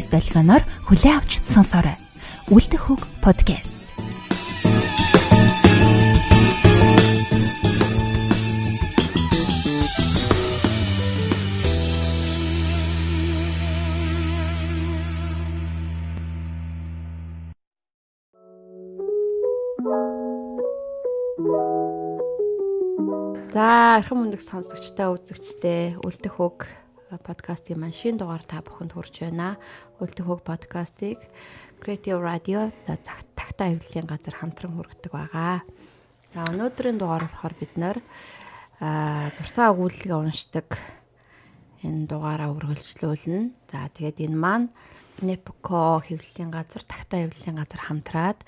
[0.00, 1.96] Радиогийн столионоор хүлээ авч сонсоорой.
[2.48, 3.84] Үлдэх хөг подкаст.
[23.50, 26.70] За, эрхэм мөндөг сонсогчтой, үзэгчтэй үлдэх хөг
[27.18, 29.58] подкастын маань шин дугаар та бүхэнд хүрч байна.
[29.98, 31.18] Үлдэх хөг подкастыг
[31.82, 35.66] Creative Radio тагтаа хэвлэлийн газар хамтран хүргэдэг байгаа.
[36.30, 37.98] За, өнөөдрийн дугаар болохоор бид нэр
[38.78, 40.68] а дуртай өгүүлэлгээ уншдаг
[41.82, 43.50] энэ дугаараа үргэлжлүүлнэ.
[43.66, 44.68] За, тэгээд энэ маань
[45.20, 48.40] Непко хэвлэлийн газар, тагтаа хэвлэлийн газар хамтраад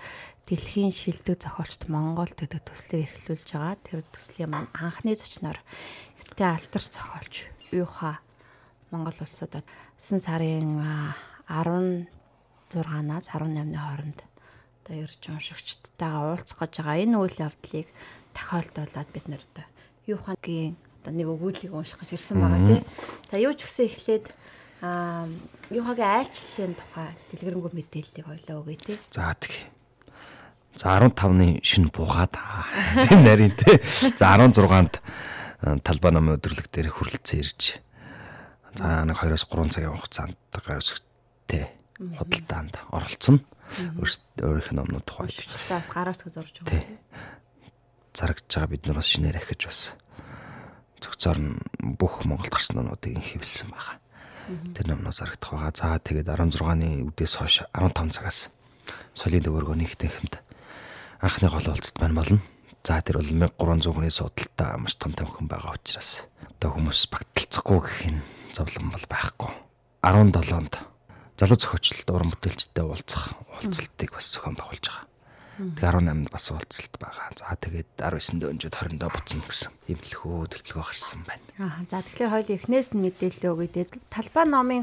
[0.49, 3.77] дэлхийн шилдэг зохиолчд Монгол төдөг төслийг эхлүүлж байгаа.
[3.85, 5.61] Тэр төслийн маань анхны зочноор
[6.17, 7.35] Хятадын алтар зохиолч
[7.77, 8.25] Юха
[8.93, 9.57] Монгол улсад
[9.97, 10.77] 9 сарын
[11.49, 14.21] 16-наас 18-ны хооронд
[14.85, 17.01] одоо ирж уншигчдтайгаа уулзах гэж байгаа.
[17.01, 17.89] Энэ үйл явдлыг
[18.37, 19.67] тохиолдуулаад бид нэр одоо
[20.05, 22.81] Юхагийн одоо нэг өгүүлгийг унших гэж ирсэн байгаа тий.
[23.33, 24.27] За юу ч гэсэн эхлээд
[24.85, 25.25] аа
[25.73, 28.99] Юхагийн айлчлалын тухай дэлгэрэнгүй мэдээллийг ойлоо өгье тий.
[29.09, 29.73] За тэгье.
[30.77, 32.37] За 15-ны шинэ буугаад
[33.09, 33.81] тийм нарийн те.
[34.19, 35.01] За 16-нд
[35.81, 37.81] талбай намын өдөрлөг дээр хүрэлцэн ирж.
[38.75, 41.65] За нэг 2-оос 3 цагийн хугацаанд гаруйсгтэй
[42.17, 43.45] худалдаанд оролцсон.
[44.41, 45.29] Өөрийнх нь номнууд тухай.
[45.69, 46.89] Бас гаруйсг зурж байгаа.
[48.17, 49.81] Зарагж байгаа бид нар бас шинээр ахиж бас
[51.05, 51.53] зөвцөөр нь
[52.01, 53.97] бүх Монголд гарсан номнуудыг хэвлэлсэн байгаа.
[54.73, 55.73] Тэр номнууд зарагдах байгаа.
[55.77, 58.49] За тэгээд 16-ны үдээс хойш 15 цагаас
[59.13, 60.41] солийн дөвөргөө нэгтэй хэмт
[61.21, 62.41] анхны гол уулзалт маань болно.
[62.83, 66.27] За тэр бол 1300 хүний судалтай маш том тамхин байгаа учраас
[66.59, 68.19] одоо хүмүүс багталцахгүй гэх юм
[68.51, 69.51] зовлон бол байхгүй.
[70.03, 70.75] 17-нд
[71.39, 75.07] залуу зохиолчд уран бүтээлчтэй уулзах уулзалтыг бас зохион байгуулж байгаа.
[75.63, 77.31] Тэгээ 18-нд бас уулзалт байгаа.
[77.39, 81.47] За тэгээд 19-нд өнжөд 20-нд буцна гэсэн имлэхүү төлөвлөгөө гарсан байна.
[81.63, 83.71] Аа за тэгэхээр хоёул эхнээс нь мэдээлэл өгье.
[83.71, 84.83] Тэгээд талбай номын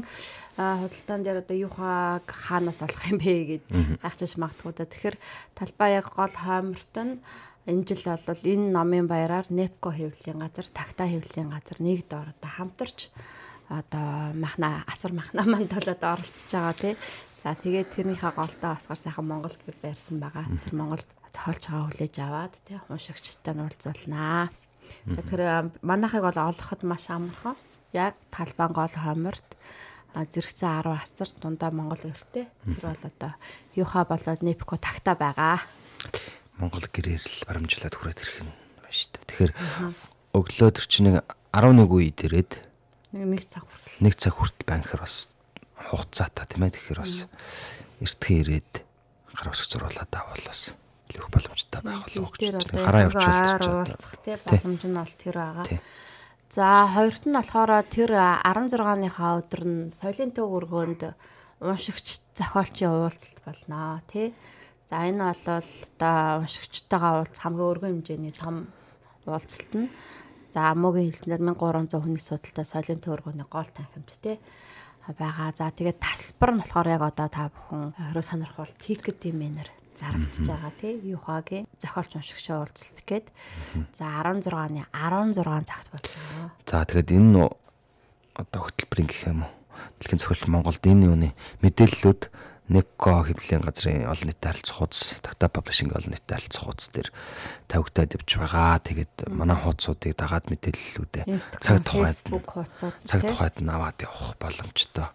[0.56, 3.64] худалдаан дээр одоо юухаг хаанаас олох юм бэ гэд
[4.00, 4.88] хайчиж магтгүй да.
[4.88, 5.16] Тэгэхээр
[5.52, 7.20] талбай яг гол хойморт нь
[7.70, 12.50] энэ жил бол энэ номын баяраар Непко хэвлэлийн газар, Тагта хэвлэлийн газар нэг доор одоо
[12.50, 12.98] хамтарч
[13.70, 16.94] одоо махна асар махна манд бол одоо оролцож байгаа тий.
[17.42, 20.44] За тэгээд тэрнийхээ голтоо асгар сайхан Монголд би байрсан байгаа.
[20.66, 24.50] Тэр Монголд цохолж байгаа хүлээж аваад тий уншигчтай нь уулзуулнаа.
[25.06, 27.56] За тэр манайхыг бол олоход маш амархан.
[27.94, 29.48] Яг талбан гол хоморт
[30.14, 32.44] зэрэгцэн 10 асар дундаа Монгол өртөө.
[32.44, 33.32] Тэр бол одоо
[33.78, 35.62] юуха болоод Непко тагта байгаа.
[36.60, 39.24] Монгол гэрээр л барамжлаад хүрээд ирэх юм байна шүү дээ.
[39.26, 39.52] Тэгэхээр
[40.36, 41.24] өглөө төр чинь нэг
[41.56, 42.52] 11 үед ирээд
[43.16, 45.34] нэг цаг хүртэл нэг цаг хүртэл гэхээр бас
[45.90, 47.26] хугацаатай тийм ээ тэгэхээр бас
[48.04, 48.72] эртхэн ирээд
[49.34, 50.76] гар усч зуруулаад авал бас
[51.10, 55.66] лөх боломжтой байх болов гэж гараа явуулчих уулзах тий боломж нь бол тэр байгаа.
[56.50, 61.02] За хоёрт нь болохоор тэр 16-ныхаа өдөр нь соёлын төв өргөөнд
[61.62, 64.34] уншигч зохиолчийн уулзалт болноо тий.
[64.90, 68.66] За энэ бол одоо уншигчтайгаа уулз хамгийн өргөн хэмжээний том
[69.22, 69.86] уулзалт нь.
[70.50, 74.42] За мөгийн хэлснээр 1300 хүний судалтай соёлын төв өргөөний гол танхимд тий
[75.06, 75.54] байгаа.
[75.54, 80.74] За тэгээд тасалбар нь болохоор яг одоо та бүхэн орой сонирхол тикет мэнэр зарагдчихж байгаа
[80.74, 83.26] тий юухагийн зохиолч уншигч уулзалт гээд
[83.94, 86.50] за 16-ны 16 цагт болж байгаа.
[86.66, 87.46] За тэгээд энэ
[88.34, 89.54] одоо хөтөлбөрийн гэх юм уу
[90.02, 91.28] дэлхийн зохиолч Монголд энэ юуны
[91.62, 97.10] мэдээллүүд Непко хэвлэлийн газрын олон нийтэд харилцах хуудас, Tata Publishing олон нийтэд харилцах хуудас дээр
[97.66, 98.78] тавигдаад явж байгаа.
[98.78, 101.26] Тэгээд манай хуудсуудыг дагаад мэдээллүүдээ
[101.58, 102.22] цаг тухайд
[103.02, 105.10] цаг тухайд нь аваад явах боломжтой.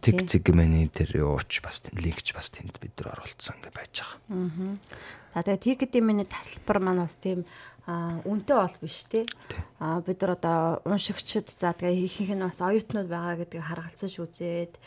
[0.00, 4.80] Тэг зэгмэний тэр юуч бас линкч бас тэнд бид нар оруулсан гэж байж байгаа.
[5.36, 7.44] За тэгээд тикетийн миний тасалбар маань бас тийм
[7.86, 9.28] үнэтэй бол биш тий.
[9.78, 14.80] А бид нар одоо уншигчд за тэгээ ихэнх нь бас оюутнууд байгаа гэдгийг харгалзаж үзээд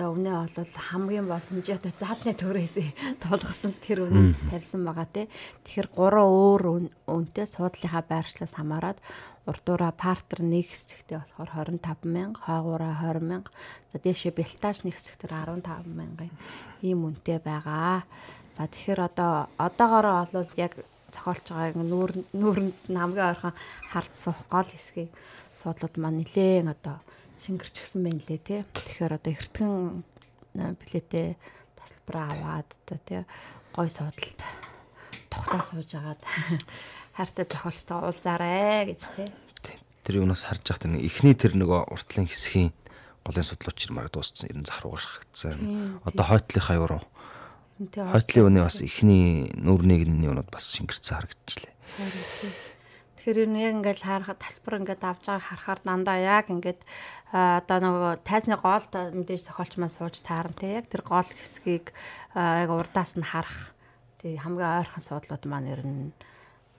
[0.00, 2.74] одоо өмнө бол хамгийн боломжтой заалны төрөөс
[3.20, 5.28] тулгасан тэр үнэ тавьсан байгаа те.
[5.68, 6.62] Тэгэхээр гурван өөр
[7.04, 8.96] үнэтэй суудлынхаа байршлаас хамаарат
[9.44, 13.52] урдуура партер нэг хэсэгтээ болохоор 25 мянга, хойгуура 20 мянга,
[13.92, 16.32] за дээшээ бэлтааж нэг хэсэгтэр 15 мянган
[16.80, 18.08] ийм үнэтэй байгаа.
[18.56, 20.80] За тэгэхээр одоо одоогоороо бол яг
[21.12, 23.52] зохиолж байгааг нүүр нүүрэнд намгийн ойрхон
[23.92, 25.12] хард суух гол хэсгийг
[25.52, 26.96] суудлууд маань нилээн одоо
[27.44, 28.60] шингэрчихсэн байна лээ тий.
[28.74, 30.04] Тэгэхээр одоо эртгэн
[30.54, 31.36] плетэ
[31.76, 33.20] тасалбар аваад одоо тий
[33.72, 34.40] гой судалт
[35.30, 36.22] тухтаа сууж агаад
[37.16, 39.28] хайртай зохиолчтой уулзаарэ гэж тий.
[40.04, 42.72] Тэр юунаас харж байхад нэг эхний тэр нөгөө уртлын хэсгийн
[43.24, 44.48] голын судлууч ирмаар дууссан.
[44.48, 46.00] Ер нь зах руугаа шахагдсан.
[46.04, 47.04] Одоо хойтлынхаа юу руу
[47.80, 51.72] хойтлын үний бас ихний нүүрний гинний юунууд бас шингэрсэн харагдчихлээ.
[53.20, 56.80] Тэгэхээр ер нь яг ингээд харахад тасбар ингээд авж байгааг харахаар дандаа яг ингээд
[57.36, 61.92] одоо нөгөө тайзны гоолд мэдээж зохиолч маань сууж таарна те яг тэр гол хэсгийг
[62.32, 63.76] яг урдаас нь харах
[64.16, 66.16] тий хамгийн ойрхон суудлууд маань ер нь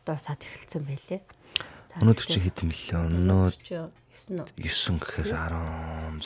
[0.02, 1.22] дуусаад эхэлсэн байлээ.
[2.02, 3.06] Өнөөдөр чи хэд мэлээ?
[3.06, 4.66] Өнөө чи 9 үү?
[4.66, 5.30] 9 гэхээр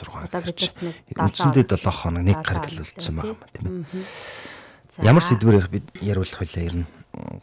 [0.00, 3.66] Одоо гэхээр чи бидэрт нэг үндсэндээ 7 долоо хоног нэг гар гэлүүлсэн байгаа юм тийм
[3.84, 5.04] ээ.
[5.04, 6.64] Ямар сэдвээр бид яриулах вэ?
[6.64, 6.88] Ер нь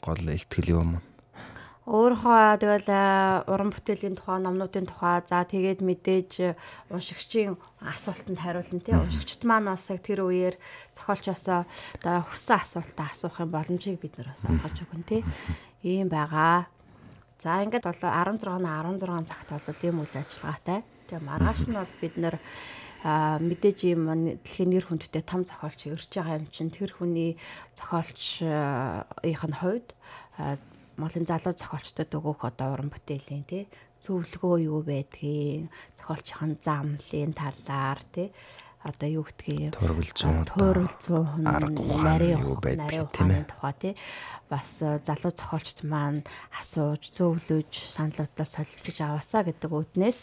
[0.01, 1.12] гол илтгэл юм уу?
[1.83, 6.55] Өөрийнхөө тэгэл э, уран бүтээлийн тухай, номнуудын тухай, за тэгээд мэдээж э,
[6.87, 8.95] уншигчийн асуултанд хариулна тий.
[8.95, 10.55] Уншигчд маань бас яг тэр үеэр
[10.95, 11.67] зохиолчоосоо
[11.99, 15.21] одоо хүссэн асуултаа асуух юм боломжийг бид нар бас олгож өгнө тий.
[15.83, 16.71] Ийм байгаа.
[17.43, 18.39] За ингээд бол 16-ны
[19.03, 20.87] 16 цагт бол ийм үйл ажиллагаатай.
[21.11, 22.39] Тэгээ маргааш нь бол бид нэр
[23.03, 24.07] а мэдээж ийм
[24.39, 27.35] дэлхийн нэр хүндтэй том зохиолч ирж байгаа юм чинь тэр хүний
[27.75, 29.91] зохиолчийн хувьд
[30.97, 33.63] Монголын залуу зохиолчдод өгөх одоо уран бүтээлийн тий
[34.03, 38.29] зөвлөгөө юу байдгийг зохиолчийн замлын талаар тий
[38.83, 43.47] одоо юу гэдгийг Турвал зүүн туурал зүүн арга ухаан нарийн юу байдгийг, тийм ээ?
[43.47, 43.93] ухааны тухай тий
[44.51, 46.27] бас э, залуу зохиолчд маань
[46.59, 50.19] асууж зөвлөж саналуудлаа солилцож аваасаа гэдэг үднээс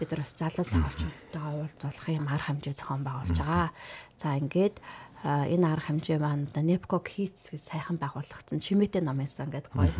[0.00, 3.68] бид нар бас залуу зохиолчдтойгоо уулзуулах юм арга хэмжээ зохион байгуулж байгаа.
[4.16, 4.76] За ингээд
[5.24, 9.92] энэ арга хэмжээ маань Nepco Kids гэж сайхан байгуулагдсан чимээтэй номын сан гэдэг гоё.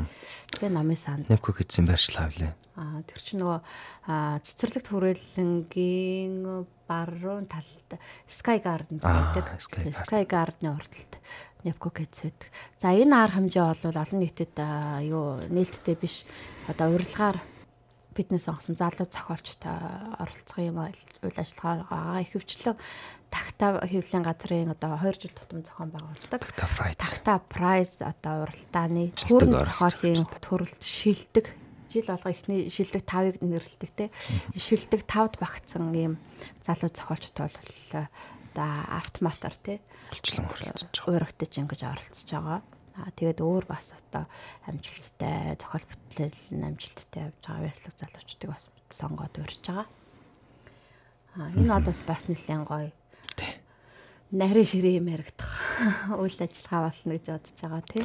[0.56, 2.52] Тэгээ номын санд Нэвко хийсэн байршлаа хавлаа.
[2.81, 3.61] Аа тэр чинь нөгөө
[4.40, 9.44] цэцэрлэгт хүрээлэнгийн баруун талд Sky Garden байдаг.
[9.61, 10.00] Sky Тэгээ Garden.
[10.00, 11.14] Sky Garden-ы урталт
[11.69, 12.49] Nepco гэдэг.
[12.81, 14.56] За энэ арга хэмжээ бол олон нийтэд
[15.05, 16.25] юу нээлттэй биш.
[16.64, 17.37] Одоо урилгаар
[18.15, 19.77] биднес сонгосон залуу зохиолчтой
[20.19, 22.25] оролцох юм үйл ажиллагаа байгаа.
[22.27, 22.77] Ихэвчлэн
[23.31, 26.43] тагтаа хэвлэлийн газрын одоо 2 жил тутам зохион байгуулдаг.
[26.43, 26.95] Такта.
[26.99, 31.47] Такта прайс одоо уралдааны оролцож зохиолын төрөлд шилдэг
[31.91, 34.07] жил болго ихний шилдэг 5-ыг нэрлэдэг те
[34.55, 36.15] шилдэг 5-д багтсан ийм
[36.62, 38.07] залуу зохиолчтой бол
[38.51, 39.81] одоо автоматар те
[40.11, 40.87] байгаа.
[41.07, 42.62] уурагдаж ингэж оролцож байгаа.
[42.98, 44.26] Аа тэгээд өөр бас одоо
[44.66, 49.87] амжилттай зохиол бүтлэл нь амжилттай явж байгаа байслах залуучдыг бас сонгоод урьж байгаа.
[51.38, 52.90] Аа энэ бол бас бас нэлээд гоё
[53.38, 53.52] Тий.
[54.34, 55.52] нарийн ширээ юм яригдах
[56.22, 58.04] үйл ажиллагаа болно гэж бодож байгаа тий.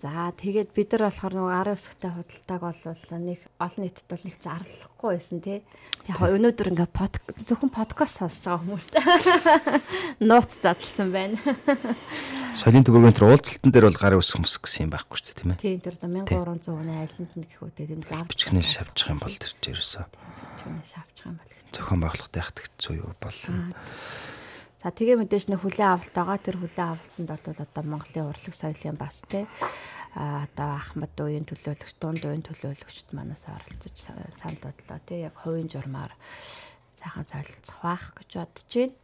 [0.00, 4.36] За тэгээд бид нар болохоор нөгөө арын үсгтэй худалдааг бол нэг олон нийтэд бол нэг
[4.40, 5.60] зарлахгүй байсан тий.
[6.08, 8.96] Тэгээ өнөөдөр ингээ под зөвхөн подкаст сонсож байгаа хүмүүст
[10.24, 11.36] нууц задлсан байна.
[12.56, 15.52] Соёлын төвөргөнд тэр уулзалтан дээр бол гарын үсэх мөсөх гэсэн юм байхгүй шүү дээ тийм
[15.52, 15.60] ээ.
[15.68, 19.76] Тийм тэр 1300 хүний айланд нь гэхүү тийм зав Бичгнээ шавчих юм бол тэр чинь
[19.76, 21.52] ерөөсөө бичгнээ шавчих юм бол
[22.08, 23.36] байгуулалтад яхад хэцүү юу бол.
[24.80, 26.38] За тэгээ мэдээж нэг хүлэн авалт байгаа.
[26.40, 29.44] Тэр хүлэн авалтанд бол одоо Монголын урлаг соёлын бас те
[30.16, 35.36] а одоо Ахмад үеийн төлөөлөгч, дунд үеийн төлөөлөгчд манаас оролцож са- санал бодлоо те яг
[35.38, 36.10] хувийн журмаар
[36.98, 38.96] сайхан солилцох байх гэж бодож байна.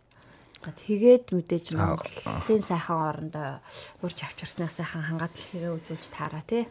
[0.64, 3.60] За тэгээд мэдээж Монголын сайхан орондоо
[4.02, 6.66] урьж авчирснаа сайхан хангаад дэлхийгээ үзүүлж таараа те.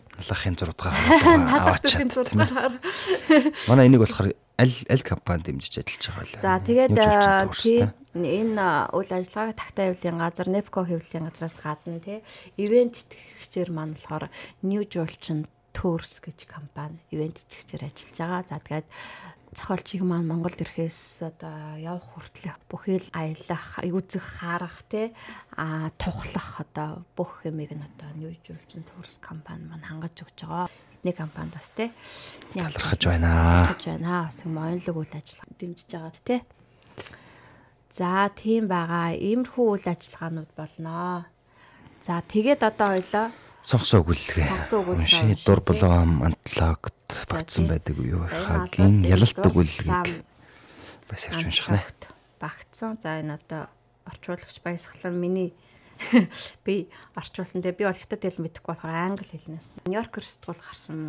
[1.55, 3.53] Аллахын зурдгаар ээ.
[3.69, 6.41] Манай энийг болохоор аль аль компани дэмжиж ажиллаж байгаа лээ.
[6.41, 7.91] За тэгээд уурстай.
[8.15, 12.23] энэ аа, үйл ажиллагааг тагтаа хэвлэлийн газар, Nepco хэвлэлийн газраас гадна тий
[12.55, 14.31] ивент итгэгчээр маань болохоор
[14.63, 15.43] New Julchin
[15.75, 18.43] Tours гэж компани ивент итгэгчээр ажиллаж байгаа.
[18.47, 18.87] За тэгээд
[19.55, 25.11] зохиолчийг маань Монголд ирэхээс одоо явах хүртэлх бүхий л аялах, үзэх, харах тий
[25.55, 30.67] а тухлах одоо бүх юмыг нь одоо New Julchin Tours компани маань хангаж өгч байгаа.
[31.05, 31.91] Эдний компанид бас тий
[32.55, 33.29] Талархаж байна.
[33.69, 34.25] талархаж байна.
[34.25, 36.41] Бас юм оюунлаг үйл ажиллагаа дэмжиж байгаад тий.
[37.93, 39.13] За тийм байгаа.
[39.13, 41.29] Иймэрхүү үйл ажиллагаанууд болноо.
[42.01, 43.25] За тэгээд одоо хоёлоо
[43.61, 44.49] Сонгосон өгүүлгээ.
[44.49, 46.97] Сонгосон өгүүлгээ дур болон антлагт
[47.29, 50.25] багтсан байдаг юу энэ хагийн ялалт өгүүлгийг
[51.05, 51.85] бас явж унших нэ.
[52.41, 52.97] багтсан.
[52.97, 53.69] За энэ одоо
[54.09, 55.53] орчуулагч баясгалан миний
[56.65, 57.61] би орчуулсан.
[57.63, 59.87] Тэгээ би бол хятад хэл мэдэхгүй болохоор англи хэлнээс.
[59.87, 60.99] Нью-Йоркер сэтгүүл гарсан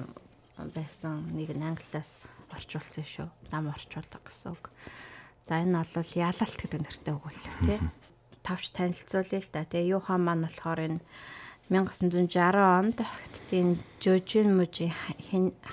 [0.73, 2.19] байсан нэг нь англиас
[2.52, 3.28] орчуулсан шүү.
[3.52, 4.71] Нам орчуулга гэсэн үг.
[5.45, 7.81] За энэ бол ялалт гэдэг нэртэй өгүүлэг тий.
[8.43, 9.66] Тавч танилцуулъя л да.
[9.66, 11.00] Тэгээ юухан маань болохоор энэ
[11.71, 14.95] 1960 онд хятадын Жожин мужи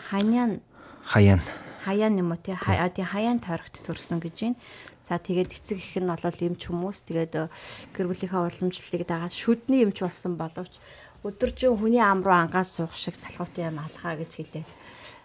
[0.09, 0.61] ханян
[1.05, 1.41] Хаяан.
[1.85, 4.57] хаяан юм уу тий хаяан тойрогт төрсэн гэж байна.
[5.03, 6.97] За тэгээд эцэг их нь бол эмч хүмүүс.
[7.03, 7.51] Тэгээд э,
[7.91, 10.79] гэр бүлийнхээ уламжлалыг дагаад шүдний эмч болсон боловч
[11.27, 14.69] өдөржин хүний ам руу ангаас суух шиг залхуутын юм алхаа гэж хэлээд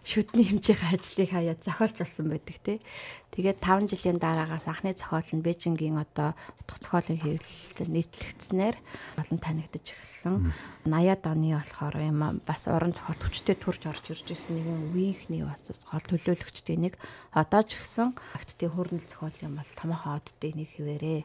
[0.09, 2.81] шүдний хэмжээний ажлыг хаяа зохиолч болсон байдаг тий.
[3.29, 8.77] Тэгээд 5 жилийн дараагаас анхны зохиол нь Бээжингийн одоо утга зохиолын хэвлэлд нийтлэгдснээр
[9.21, 10.49] олон танигдаж эхэлсэн.
[10.89, 15.69] 80-аад оны болохоор юм бас уран зохиол хүчтэй төрж орж ирж ирсэн нэгэн үеийнхний бас
[15.69, 16.95] гол төлөөлөгчдийн нэг
[17.37, 21.21] одоо ч гэсэн актын хөрнөл зохиол юм бол томоохон оддын нэг хэвээрээ.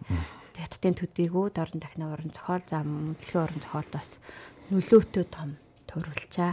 [0.60, 4.20] Хятадын төдийгүү дорн дахны уран зохиол зам дэлхийн уран зохиолд бас
[4.68, 5.56] нөлөөтэй том
[5.88, 6.52] төрүүлчээ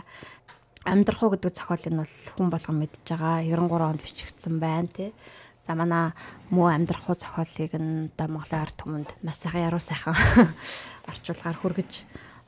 [0.91, 3.47] амьдрах уу гэдэг зохиолыг нь бол хүн болгон мэдж байгаа.
[3.47, 5.15] 93 онд бичигдсэн байна тий.
[5.63, 6.11] За манай
[6.51, 10.19] муу амьдрах уу зохиолыг нь одоо Монголын ард түмэнд маш сайхан яруу сайхан
[11.11, 11.93] орчуулгаар хүргэж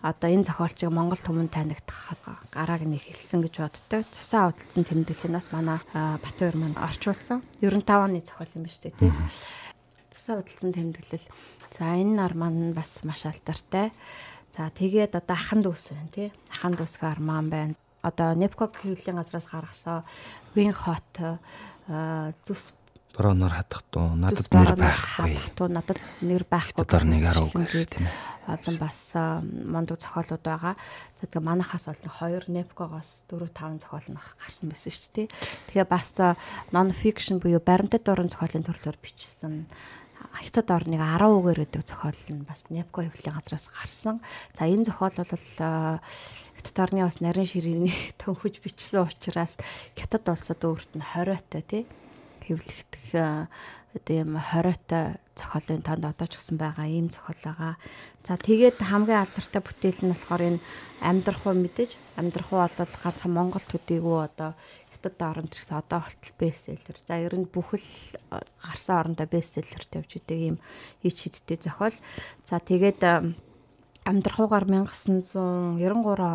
[0.02, 2.18] одоо энэ зохиолчийг Монгол түмэнд танигдах
[2.50, 4.02] гарааг нь хэлсэн гэж боддог.
[4.10, 7.46] Цасан авдалцсан тэмдэглэлээс манай Батбаяр маань орчуулсан.
[7.62, 9.12] 95 оны зохиол юм ба шүү дээ тий.
[10.10, 11.26] Цасан авдалцсан тэмдэглэл.
[11.70, 13.94] За энэ нар маань бас маш алдартай.
[14.50, 16.28] За тэгээд одоо ахан дүүс байна тий.
[16.50, 20.04] Ахан дүүсгээ армаан байна одоо Непког хэвлэлийн газраас гаргасан
[20.54, 21.38] Wing Hot
[22.44, 22.74] зүс
[23.12, 25.36] броноор хатах туу надад нэр байхгүй.
[25.54, 26.84] Туу надад нэр байхгүй.
[26.84, 28.16] Дор нэг арав гэх тийм ээ.
[28.48, 30.74] Олон бас мондөг зохиолууд байгаа.
[31.20, 35.28] За тэгээ манахаас олон 2 Nepcogоос 4 5 зохиол нь гарсан байсан шүү дээ.
[35.70, 36.16] Тэгээ бас
[36.72, 39.68] non fiction буюу баримтат дуран зохиолын төрлөөр бичсэн
[40.32, 44.24] хятад орныг 10 үгээр өгдөг зохиол нь бас Непко хэвлэлийн газраас гарсан.
[44.56, 45.46] За энэ зохиол бол
[46.62, 49.58] хятад орны бас нарийн ширээний төнхөж бичсэн учраас
[49.98, 51.82] хятад улсад өөрт нь хориотой тий
[52.46, 53.50] хэвлэгдэх
[54.06, 57.74] тийм хориотой зохиолын танд одоо ч гэсэн байгаа ийм зохиол байгаа.
[58.24, 60.60] За тэгээд хамгийн алдартай бүтээл нь болохоор энэ
[61.04, 64.50] амьдрах уу мэдээж амьдрах уу бол ганцхан Монгол төдийгөө одоо
[64.96, 66.96] хятад оронд гэсэн одоо болтол бестселлер.
[67.04, 68.16] За ер нь бүхэл
[68.64, 70.56] гарсан орондоо бестселлерт явж идэг ийм
[71.04, 71.96] ич хиттэй зохиол.
[72.48, 73.00] За тэгээд
[74.04, 75.78] амьдрахуугаар 1993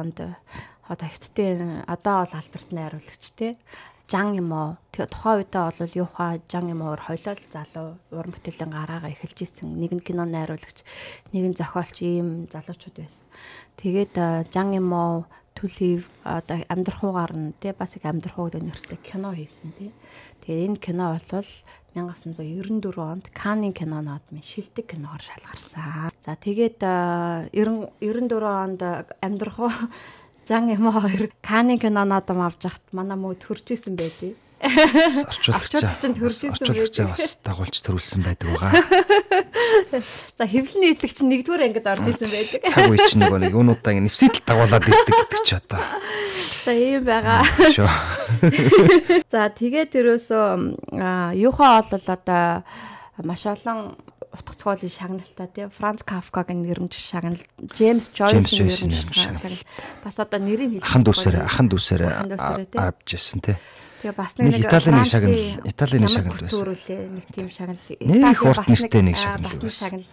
[0.01, 0.19] онд
[0.87, 3.47] одоо хиттийн одоо бол алдарт найруулагч те
[4.07, 8.71] жан юм уу тэгээ тухайн үедээ бол юуха жан юм уур хойлол залуу уран бүтээлийн
[8.71, 9.75] гараагаа эхэлж исэн.
[9.75, 10.87] Нэг нь кино найруулагч
[11.35, 13.27] нэг нь зохиолч ийм залуучууд байсан.
[13.75, 14.15] Тэгээд
[14.47, 19.73] жан юм уу төлөв одоо амьдрахуугаар нь тий бас их амьдрахуу гэдэг нэртэй кино хийсэн
[19.73, 19.89] тий.
[20.45, 21.49] Тэгээд энэ кино бол
[21.97, 26.13] 1994 онд Канны кино наадмын шилдэг киногоор шалгарсан.
[26.21, 26.79] За тэгээд
[27.57, 27.57] 94
[28.45, 28.81] онд
[29.25, 29.73] амьдрахуу
[30.47, 36.17] Жан Эмо хоёр Канны кино наадам авч яхад манай мөд хөрж исэн байдیں۔ Орчуулагч нь
[36.17, 37.13] төржсэн байдаг.
[37.13, 38.73] бас дагуулж төрүүлсэн байдаг байгаа.
[40.33, 42.61] За хэвлэлийн идэлч нь нэгдүгээр ангид орж исэн байдаг.
[42.65, 45.81] Цаг үе чинь нэг нэг юунуудаа ингэ нэвсэтэл дагуулад ирдэг гэдэг ч одоо.
[46.65, 47.45] За ийм байгаа.
[49.31, 50.45] За тэгээд тэрөөсөө
[51.37, 52.65] юухаа бол одоо
[53.21, 53.93] маш олон
[54.33, 59.57] утга цогцолын шагналтай тий Франц Кафкагийн нэрмж шагнал Джеймс Жойсийн нэрмж шагнал
[60.03, 62.01] бас одоо нэрийг хэлсэн ахан дүүсээр ахан дүүсээр
[62.77, 63.55] авчижсэн тий
[63.97, 66.53] Тэгээ бас нэг Италийн нэг шагнал Италийн нэг шагнал байсан.
[66.53, 67.81] Төрүүлээ нэг тийм шагнал.
[67.97, 70.05] Итали бас нэртэй нэг шагнал байсан.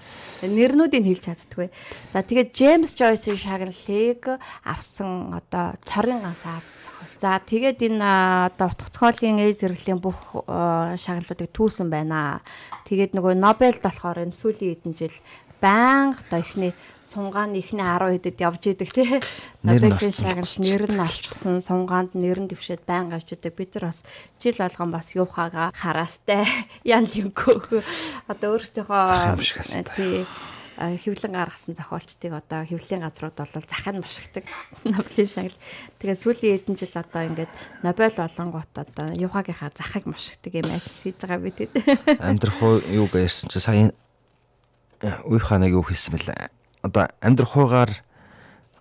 [0.44, 1.68] Нэрнүүдийг хэлж чаддгүй.
[2.08, 4.22] За тэгээд Джеймс Жойсийн шагналыг
[4.64, 7.12] авсан одоо цорын ганц Аз зохиол.
[7.20, 8.08] За тэгээд энэ
[8.56, 10.48] одоо утга зохиолын эз зэрэглэлийн бүх
[10.96, 12.40] шагналуудыг түүсэн байна.
[12.88, 15.16] Тэгээд нөгөө Нобелд болохоор энэ сүүлийн хэдэн жил
[15.60, 16.72] байнга одоо ихний
[17.04, 19.20] сунгааны ихний 10 хэдэд явж идэг тий.
[19.60, 23.52] Нобелийн шагналт нэр нь алчсан сунгаанд нэр нь дэвшээд байнга авч идэг.
[23.52, 24.00] Бид нар бас
[24.40, 26.48] жил болгон бас юухаага хараастай
[26.84, 27.84] ян линкөө
[28.32, 30.24] одоо өөрсдийнхөө тий
[30.74, 34.42] хэвлэн гаргасан зохиолчдыг одоо хэвлэлийн газрууд бол захын машигдаг
[34.82, 35.60] Нобелийн шагнал.
[36.02, 37.52] Тэгээ сүүлийн хэдэн жил одоо ингээд
[37.86, 41.70] Нобель болонгот одоо юухагийнхаа захыг машигдаг юм ажил хийж байгаа бид.
[42.18, 43.94] Амьдрах уу юу гэсэн чи сая
[44.98, 47.90] үеийнхаа нэг юу хэлсэн мэлээ одоо амьдрах хуугаар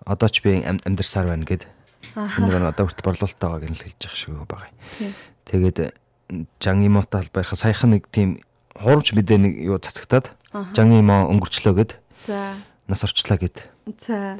[0.04, 1.64] одоо ч би амьдрсаар байна гэд
[2.12, 4.70] энэ одоо хүртэл борлуулалтаа байгааг нь л хэлж явах шиг байгаа.
[5.48, 5.78] Тэгээд
[6.60, 8.44] Жан Имота албаарха саяхан нэг тийм
[8.76, 10.36] хуурч мэдээ нэг юу цацагтаад
[10.76, 11.92] Жан Имо өнгөрчлөө гэд.
[12.28, 12.54] За.
[12.86, 13.64] Нас орчлаа гэд.
[13.98, 14.36] За.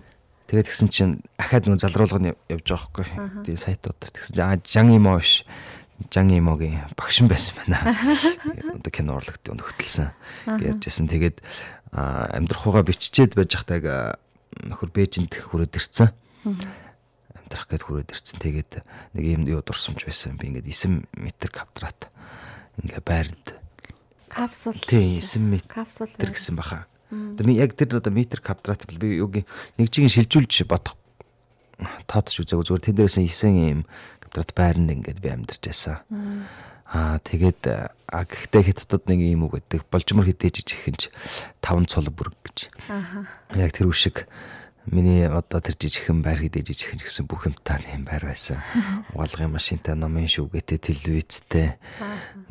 [0.47, 3.06] Тэгээд тэгсэн чинь ахаад нөө залруулга нь явж байгаа хгүй.
[3.49, 5.49] Тэгээ сайтууд тэгсэн чинь Жан Имо биш.
[6.11, 7.94] Жан Имогийн багшин байсан байна.
[8.75, 10.11] Одоо кино урлагт өнөхтөлсөн
[10.47, 11.06] гэж ярьжсэн.
[11.06, 11.38] Тэгээд
[11.94, 13.86] амьдрахуугаа биччихэд байж захтайг
[14.66, 16.10] нөхөр Бээжинд хүрээд ирсэн.
[16.44, 18.38] Амьдрах гээд хүрээд ирсэн.
[18.42, 18.72] Тэгээд
[19.14, 20.34] нэг юм юу дурсамж байсан.
[20.34, 22.10] Би ингээд 9 м квадрат
[22.82, 23.46] ингээ байранд
[24.34, 26.90] капсул тий 9 м капсул гэсэн баха.
[27.14, 29.46] Одоо яг тэр одоо метр квадрат би юугийн
[29.78, 30.98] нэг жигийн шилжүүлж бодох
[32.10, 33.82] тоодч үзээгүй зүгээр тэн дээрээс 9 юм
[34.18, 36.02] квадрат байранд ингээд би амьдарч байсан.
[36.90, 41.02] Аа тэгээд а гэхдээ хятадууд нэг юм үг гэдэг болжмор хідээж ижихэнч
[41.64, 42.68] таван цул бүрг гэж.
[42.92, 43.24] Аа.
[43.56, 44.28] Яг тэр үшиг
[44.84, 48.60] Миний одоо тэр жижигхэн байр хэдэ жижигхэн гэсэн бүх юмтай юм байр байсан.
[49.16, 51.80] Угаалгын машинтай, номын шүүгээтэй, телевизтэй.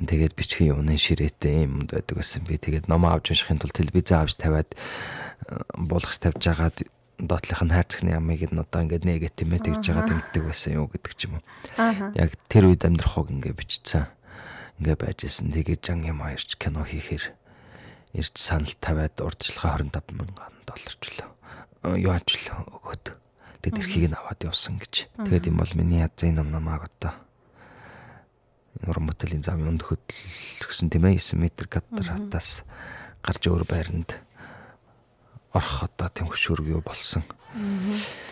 [0.01, 2.49] Тэгээд бичгийн юуны ширээтэй юм байдаг гэсэн.
[2.49, 4.73] Би тэгээд ном авч уншихын тулд телевиз авч тавиад
[5.77, 6.81] буулгах тавьж жагаад
[7.21, 10.89] доотлих нь хайрцагны ямыг нь одоо ингээд нэгэт юм ээ тэгж жагаад ингэдэг байсан юу
[10.89, 11.45] гэдэг ч юм уу.
[12.17, 14.09] Яг тэр үед амьдрах хог ингээд бичсэн.
[14.79, 15.53] Ингээд байж исэн.
[15.53, 17.33] Тэгээд жан юм хоёрч кино хийхээр.
[18.13, 22.47] Ирж санал тавиад урдчлага 25 мянган доллар ч лөө юуач л
[22.79, 23.05] өгөөд.
[23.61, 25.09] Тэгээд эрхийг нь аваад явсан гэж.
[25.27, 27.13] Тэгээд юм бол миний язын ном намааг одоо
[28.83, 31.21] Нуран бүтэлийн зам юунд хөдөлгсөн тийм ээ.
[31.21, 32.67] 9 м квадратаас
[33.23, 34.19] гарч өөр байранд
[35.53, 37.23] орох одоо тийм хөшүүрг юу болсон.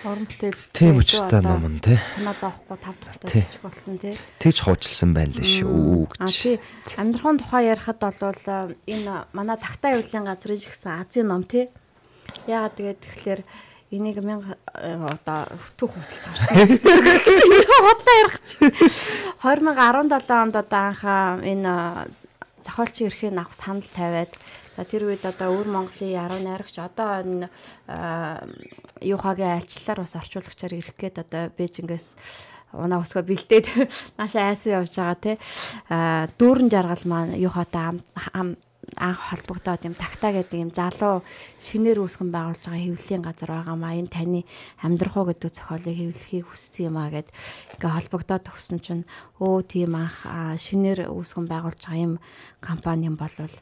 [0.01, 2.01] Орон бүтээл тийм өчтэй ном нь тий.
[2.18, 4.18] Санаа зовхгүй тав дахь бичих болсон тий.
[4.42, 6.18] Тэгж хуучилсан байна л шүү гэж.
[6.18, 6.58] А тий
[6.98, 8.42] амьдрахын тухай ярихад бол
[8.90, 11.70] энэ манай тагтаа явуулын газрын жигсэн Азийн ном тий
[12.48, 13.42] Яагаад тэгээд тэгэхээр
[13.92, 16.82] энийг мянга одоо өвтөх худалцаж авч
[17.86, 18.72] бодлоо ярих чинь
[19.44, 22.08] 2017 онд одоо анхаа энэ
[22.63, 24.32] зохиолчийн эрхийг авах санал тавиад
[24.82, 27.46] за тэр үед одоо өвөр Монголын яруу найрагч одоо энэ
[29.06, 32.18] юухагийн айлчлалаар бас орчуулагчаар ирэх гээд одоо Бээжингээс
[32.74, 33.66] унаа өсгөө бэлдээд
[34.18, 35.38] наашаа айсан явж байгаа те.
[36.42, 38.02] Дүүрэн жаргал маань юухатай
[38.34, 38.58] ам
[38.98, 41.22] анх холбогдоод юм тагтаа гэдэг юм залуу
[41.62, 43.94] шинээр үүсгэн байгуулж байгаа хэвлэлийн газар байгаа маа.
[43.94, 44.42] Энэ таны
[44.82, 47.30] амьдрах уу гэдэг зохиолыг хэвлэхийг хүссэн юм аа гэд
[47.78, 49.06] ингээ холбогдоод өгсөн чинь
[49.38, 50.26] өө тийм анх
[50.58, 52.14] шинээр үүсгэн байгуулж байгаа юм
[52.60, 53.54] компани юм болвол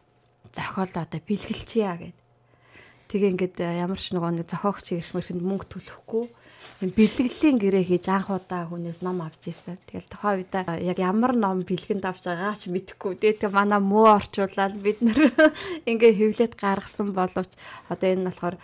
[0.56, 2.18] зохиолоо одоо бэлгэлчихье гэд
[3.10, 6.26] тэгээ ингээд ямар ч нөгөө нэг зохиогч ирэх мөрөнд мөнгө төлөхгүй
[6.80, 9.76] бэлтгэлийн гэрээ хийж анх удаа хүнээс ном авч ирсэн.
[9.84, 13.20] Тэгэл тухайн үедээ яг ямар ном бэлгэнд авч байгаа ч мэдэхгүй.
[13.20, 15.28] Тэгээд манай муу орчуулаад бид нэр
[15.92, 17.52] ингээ хөвлөд гаргасан боловч
[17.92, 18.56] одоо энэ болохоор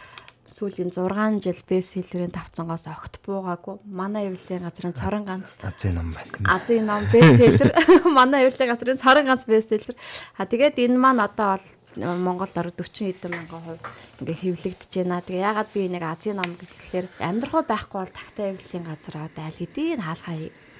[0.45, 3.81] сүүлийн 6 жил бестселлерийн тавцангаас огт буугаагүй.
[3.85, 6.45] Манай эвлэлийн газрын цорон ганц Азийн ном байна.
[6.45, 7.73] Азийн ном бестселлер.
[8.19, 9.97] Манай эвлэлийн газрын цорон ганц бестселлер.
[10.37, 13.83] А тэгээд энэ маань одоо бол Монголд орог 40 хэдэн мянган хувь
[14.21, 15.25] ингээ хэвлэгдэж байна.
[15.25, 19.59] Тэгээ ягаад би нэг Азийн ном гэхлээр амьдрахуу байхгүй бол тагтаа эвлэлийн газар аваад айл
[19.63, 20.35] хэдийн хаалхаа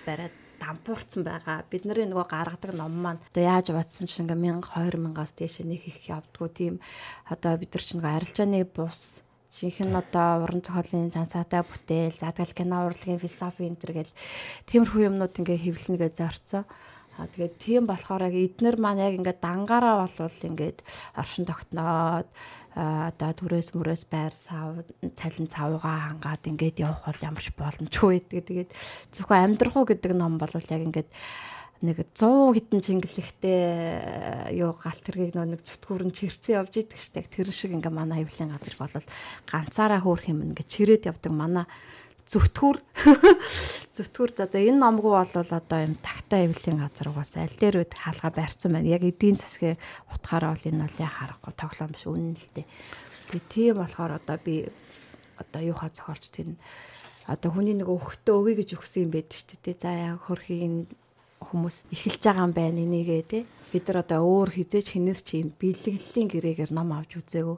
[0.05, 1.65] бариад дампуурсан байгаа.
[1.71, 5.99] Бидний нөгөө гаргадаг ном маань одоо яаж батсан ч ингээ 1000 2000-аас дээш нэг их
[6.09, 6.73] явдггүй тийм
[7.31, 9.24] одоо бид нар ч нөгөө арилжааны бус
[9.55, 14.13] жинхэнэ одоо уран зохиолын жансаатай бүтээл, задгал кино урлагийн философи энэ төр гэл
[14.67, 16.63] тиймэрхүү юмнууд ингээ хэвлэнэ гэж зорцсон.
[17.15, 20.83] А тэгээд тийм болохоор яг эднэр маань яг ингээд дангаараа болвол ингээд
[21.15, 22.27] оршин тогтноод
[22.75, 24.83] одоо түрээс мөрөөс байр сав
[25.15, 28.43] цалин цавгаа хангаад ингээд явах бол ямарч боломжгүй байдаг.
[28.51, 28.71] Тэгээд
[29.15, 31.09] зөвхөн амьдрах уу гэдэг ном бол яг ингээд
[31.85, 37.29] нэг 100 хитэн чингэлэгтэй юу галт тэргийг нэг зүтгүүрэн чирцэн явж идэг штэ.
[37.29, 39.05] Тэр шиг ингээ манай хөвлийн газар бол
[39.45, 41.65] ганцаараа хөөх юм ингээ чирээд явдаг манай
[42.25, 42.77] зүтгүүр
[43.95, 47.93] зүтгүүр за за энэ номгоо бол одоо юм тагтаа эвлийн газар угаас аль дээр үд
[47.93, 48.89] хаалга барьсан байна.
[48.89, 49.77] Яг эдийн засгийн
[50.09, 52.65] утгаараа бол энэ бол яа харахгүй тоглоом биш үнэн л дээ.
[53.29, 54.65] Би тийм болохоор одоо би
[55.37, 56.57] одоо юуха зохиолч тийм
[57.29, 59.77] одоо хүний нэг өгтөө өгье гэж өгсөн юм байдаг шүү дээ.
[59.77, 60.89] За яг хөрхийн
[61.49, 63.39] хүмүүс эхэлж байгаа юм байна энийгээ те.
[63.71, 67.57] Бид нар одоо өөр хизээч хинээс чи юм бэлгэлийн гэрээгээр ном авч үзээгүй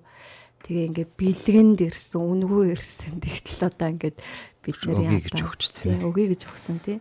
[0.67, 3.21] Тэгээ ингээд бэлгэнд ирсэн, үнгүү ирсэн.
[3.21, 4.17] Тэгтэл одоо ингээд
[4.65, 7.00] бид нэр яа гэж өгч тийм өгье гэж өгсөн тийм.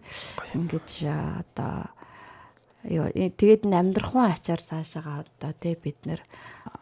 [0.55, 1.91] Ингээд одоо
[2.87, 6.21] ёо тэгээд амьдрахын ачаар цаашаага одоо тийм бид нэр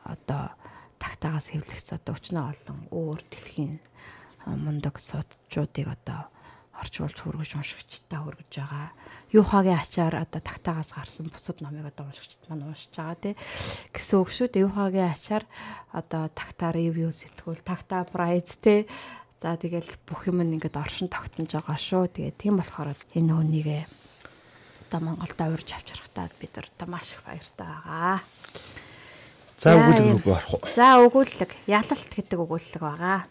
[0.05, 0.53] одоо
[1.01, 3.81] тагтаагаас хэвлэгц одоо өчнөө олон өөр дэлхийн
[4.45, 6.29] мундаг судчуудыг одоо
[6.81, 8.89] орчуулж хүргэж уншигчтай хүргэж байгаа.
[9.31, 13.35] Юухагийн ачаар одоо тагтаагаас гарсан бусад номыг одоо уншигчд маань уншиж байгаа тий.
[13.95, 14.67] Гэсэн үг шүү дээ.
[14.67, 15.45] Юухагийн ачаар
[15.95, 18.87] одоо тагтаа ревю сэтгүүл, тагтаа прайз тий.
[19.43, 22.11] За тэгэл бүх юм ингээд оршин тогтнож байгаа шүү.
[22.11, 23.83] Тэгээ тийм болохоор энэ хүнийгээ
[24.89, 28.23] одоо Монголд урьж авчрахтаа бид нар одоо маш их баяртай байгаа.
[29.59, 30.71] За өгүүлэг рүү орох уу?
[30.71, 31.51] За өгүүлэг.
[31.67, 33.27] Ялалт гэдэг өгүүлэг байгаа.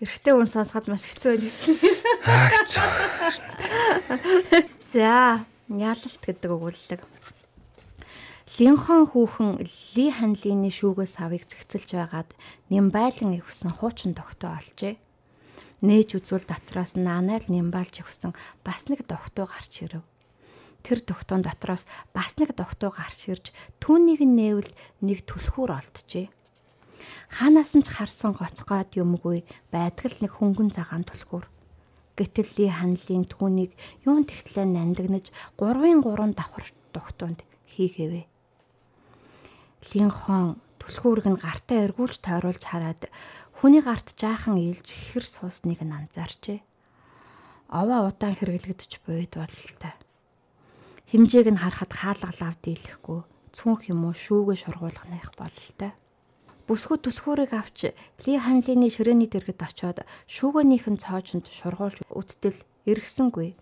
[0.00, 1.76] Эрэгтэй хүн сонсоход маш хэцүү байна гэсэн.
[2.24, 2.88] Аа хэцүү.
[4.80, 7.04] За, ялалт гэдэг өгүүлэлэг.
[8.56, 12.32] Линхон хүүхэн Ли Ханлины шүүгээс авыг зэгцэлж байгаад
[12.72, 14.96] Нимбайлан ивсэн хуучин тогтоо олжээ.
[15.84, 18.32] Нээж үзвэл дотроос наанайл Нимбайлж ивсэн
[18.64, 20.00] бас нэг тогтоо гарч ирэв.
[20.80, 21.84] Тэр тогтоон дотроос
[22.16, 23.52] бас нэг тогтоо гарч ирж
[23.84, 24.72] түүнийг нээвэл
[25.04, 26.32] нэг түлхүүр олджээ
[27.28, 31.46] Хаанаас нь ч харсан гоцгоод юмгүй байдаг л нэг хөнгөн цагаан түлхүүр.
[32.18, 33.72] Гэтэл ли ханлын түүнийг
[34.04, 38.28] юун тэгтлээ нандагнаж 3-ын 3 давхар тогтоонд хийгээвэ.
[39.88, 43.08] Линхон түлхүүрэг нь гартаа эргүүлж тойруулж хараад
[43.56, 46.60] хүний гарт жаахан ийлж хэр суусныг нь анзаарчээ.
[47.72, 49.94] Овоо удаан хэрэглэгдэж буйд бололтой.
[51.08, 53.20] Химжээг нь харахад хаалгалав дийлэхгүй
[53.56, 55.92] цүнх юм уу шүүгээ шургуулах нэх бололтой.
[56.70, 63.58] Бүсгүй түлхүүрийг авч Ли ханлины ширээний дэргэд очоод шүүгөөнийх нь цоожинд шургуулж үттэл эргэсэнгүй.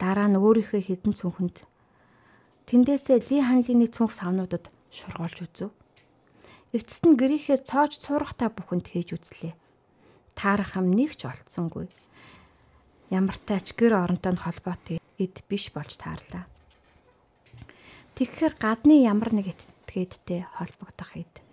[0.00, 1.68] Дараа нь өөрийнхөө хідэн цүнхэнд
[2.64, 5.68] тэндээсээ Ли ханлины цүнх савнуудад шургуулж үзв.
[6.72, 9.52] Эцэст нь гэрийнхээ цоож суурахтаа бүхэнд хийж үзлээ.
[10.32, 11.92] Таарах юм нэг ч олцсонгүй.
[13.12, 16.48] Ямар тач гэр оронтой нь холбоотой эд биш болж таарлаа.
[18.16, 21.44] Тэгэхээр гадны ямар нэг этгээдтэй холбогдох эд.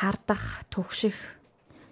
[0.00, 1.12] Хардах, түгших,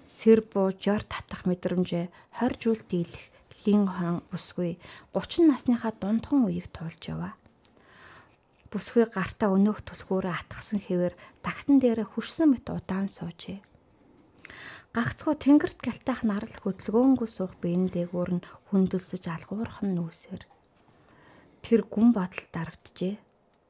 [0.09, 2.09] сэр буу, жор татах мэдрэмжээ
[2.41, 3.25] 20 жил дийлэх
[3.69, 4.81] лин хон бүсгүй
[5.13, 7.37] 30 насныхаа дундхан үеийг туулж яваа
[8.69, 13.65] бүсгүй гартаа өнөөх түлхүүрээ атгсан хэвээр тагтан дээр хөрсөн мэт удаан суужээ.
[14.93, 20.43] Гагцхуу тэнгэрт галтайх нарал хөдөлгөөнгөө суух биен дээгүүр нь хүндэлсэж алгуурхан нүүсээр
[21.65, 23.17] тэр гүн бодол дарагджээ.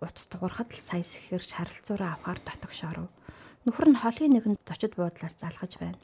[0.03, 3.11] Уц тугурхад л сая сэхэр шаралцуураа авахар дотогшоров.
[3.69, 6.01] Нөхөр нь холын нэгэнд зочид буудлаас залгаж байна.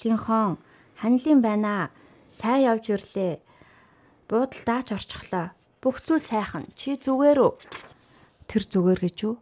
[0.00, 0.56] Линхон
[0.96, 1.92] ханилын байна.
[2.24, 3.44] Сайн явж ирлээ.
[4.32, 5.52] Буудал даач орчихлоо.
[5.84, 6.64] Бүх зүйл сайхан.
[6.72, 7.52] Чи зүгээр үү?
[8.48, 9.36] Тэр зүгээр гэж юу?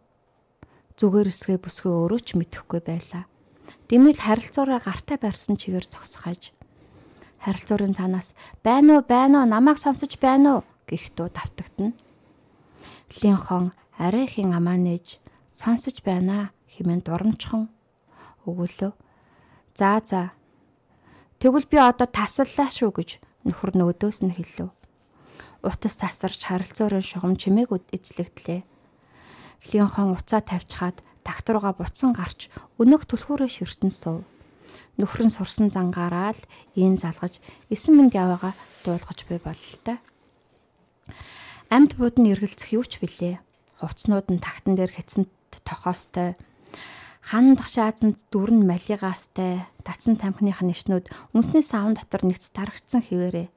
[0.99, 3.23] Зүгээр эсгээ бүсгүй өөрөө ч мэдэхгүй байлаа.
[3.87, 6.51] Дэмэл харилцаараа гартаа барьсан чигээр зогсохож
[7.39, 8.35] харилцаарын цаанаас
[8.67, 11.95] байна уу байна уу намайг сонсож байна уу гэхтүү давтагдана.
[13.15, 15.23] Линхон арай ихэн амаа нээж
[15.55, 17.69] сонсож байна хэмээн дурамчхан
[18.49, 18.93] өгүүлв.
[19.77, 20.33] За за.
[21.39, 23.09] Тэгвэл би одоо таслалаа шүү гэж
[23.45, 24.73] нөхөр нөөдөөс нь хэлв
[25.63, 28.67] утас тасарч харилцуурын шугам чимээг эзлэгдлээ.
[29.71, 34.27] Линхон уцаа тавьчихад тагт руугаа буцсан гарч өнөөх түлхүүрээ ширтэн сув.
[34.99, 36.43] Нөхөр нь сурсан зангаараа л
[36.75, 37.39] ийн залгаж
[37.71, 38.51] эсэн мэнд яваага
[38.83, 39.97] дуулгаж буй бололтой.
[41.71, 43.39] Амьд бууд нь эргэлзэх юу ч билээ.
[43.79, 45.31] Хувцнууд нь тагтан дээр хэцэнт
[45.63, 46.35] тохоостой
[47.23, 53.47] хан дахшаазанд дүрн малигаастай татсан тамхиных нишнүүд үнсний савн дотор нэгц тарагцсан хിവэрээ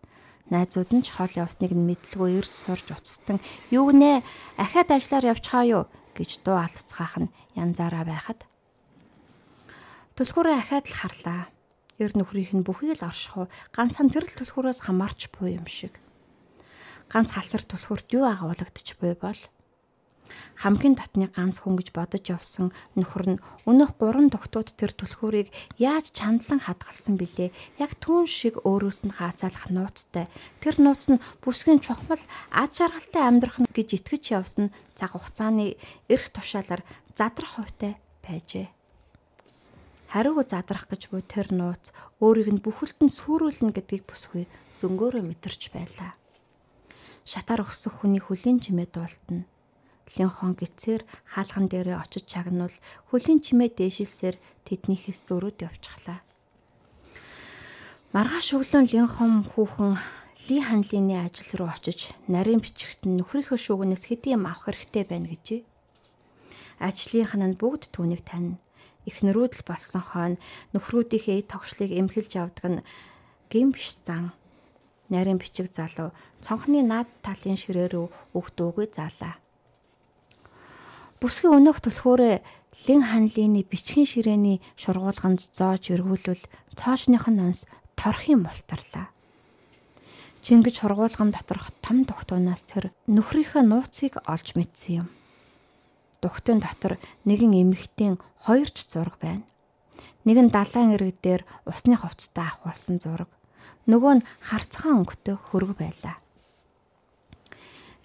[0.46, 3.42] Найзууд нь ч хол явсныг нь мэдлгүй эрс сурж уцстан
[3.74, 4.22] "Юу гинэ?
[4.55, 8.46] Ахаад ажиллаар явчихаа юу?" гэж дуу алдцгаах нь янзаараа байхад
[10.16, 11.42] Түлхүүрээ ахаад л харлаа.
[12.00, 16.00] Эр нөхрийнх нь бүхий л оршихуу ганцхан тэр л түлхүүрээс хамаарч буй юм шиг.
[17.12, 19.37] Ганц халтар түлхүүрт юу агуулгадчих буй бол
[20.60, 25.48] хамгийн татны ганц хүн гэж бодож явсан нөхөр нь өнөөх гурван тогтууд тэр түлхүүрийг
[25.80, 30.26] яаж чандлан хадгалсан бilé яг түүн шиг өөрөөс нь хаацаалах нууцтай.
[30.62, 35.76] Тэр нууц нь бүсгийн чухмал ад шаргалтай амьдрах нь гэж итгэж явсан цаг хугацааны
[36.08, 36.82] эрх тушаалаар
[37.14, 38.68] задрах хувьтай байжээ.
[40.12, 41.90] Хариуг задрах гэж буй тэр нууц
[42.22, 44.46] өөрийг нь бүхэлдэн сүрүүлнэ гэдгийг бүсгүй
[44.80, 46.14] зөнгөөрөө мэдэрч байлаа
[47.26, 49.42] шатаар өсөх хүний хөлийн чимээ дуултна
[50.14, 51.03] Линхон гисээр
[51.35, 52.77] хаалхан дээрээ очиж чагнуул
[53.11, 56.23] хөлийн чимээ дээшилсээр тэднийхээс зөрөөд явчихлаа.
[58.14, 59.99] Маргааш өглөө Линхон хүүхэн
[60.47, 65.66] Ли ханлины ажил руу очиж нарийн бичгт нөхрийнхөө шүүгнээс хэдий юм авах хэрэгтэй байна гэжээ.
[66.79, 68.55] Ажлынх нь бүгд түүнийг тань.
[69.11, 70.38] Эхнэрүүд л болсон хойно
[70.71, 72.87] нөхрүүдийнхээ тогшлыг эмхэлж авдаг нь
[73.51, 74.31] гим биш зан.
[75.11, 76.14] Нарийн бичиг залуу
[76.47, 78.07] цонхны наад талын ширээ рүү
[78.38, 79.42] өгдөөгүй залаа.
[81.16, 82.44] Бүсгийн өнөөх түлхүүрээ
[82.85, 86.44] лин ханлины бичгийн ширээний шургуулганд зоож эргүүлвэл
[86.76, 87.64] цоочных нь онс
[87.96, 89.09] торхийн мултарлаа.
[90.44, 95.09] Чингэж шургуулган доторх том дугтуунаас тэр нөхрийнхөө нууцыг олж мэдсэн юм.
[96.20, 99.48] Дугтын дотор нэгэн эмэгтэй хоёрч зураг байна.
[100.29, 103.33] Нэг нь далайн ирэг дээр усны хувцастай ахуулсан зураг.
[103.88, 106.20] Нөгөө нь харцхан өнгөтэй хөрөг байлаа.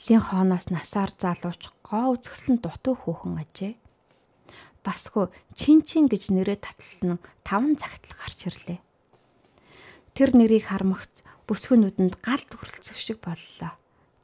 [0.09, 3.73] Лин хооноос насаар залууч гоо үзэсгэлэн дутуу хүүхэн ажээ.
[4.81, 8.79] Басгүй чин чин гэж нэрээ таталсан нь таван цагтл гарч ирлээ.
[10.17, 13.77] Тэр нэрийг хармагц бүсгүй нүдэнд гал төрөлцөх шиг боллоо.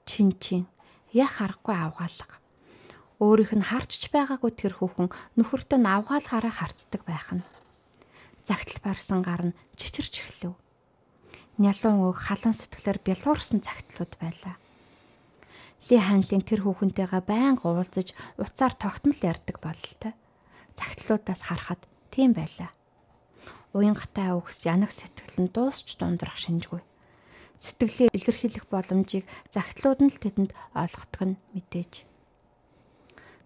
[0.09, 0.65] Чин чин
[1.13, 2.41] яа харахгүй авгаалга.
[3.21, 7.45] Өөрийнх нь харж ч байгаагүй тэр хүүхэн нөхөртөө авгаалгаараа харцдаг байх нь.
[8.41, 10.57] Загтал барсан гар нь чичирч эхлэв.
[11.61, 14.57] Нялуун өг халуун сэтгэлээр бялуурсан загтлууд байлаа
[15.85, 20.13] Ли ханлын тэр хүүхэнтэйгээ байнга уулзаж уцаар тогтмол ярьдаг бололтой.
[20.73, 22.73] Цагтлуудаас харахад тийм байлаа.
[23.77, 26.81] Уянгатай үгс янаг сэтгэл нь дуусч дундрах шинжгүй.
[27.61, 32.05] Сэтгэлээ илэрхийлэх боломжийг загтлууд нь л тэдэнд олгодог нь мэдээж.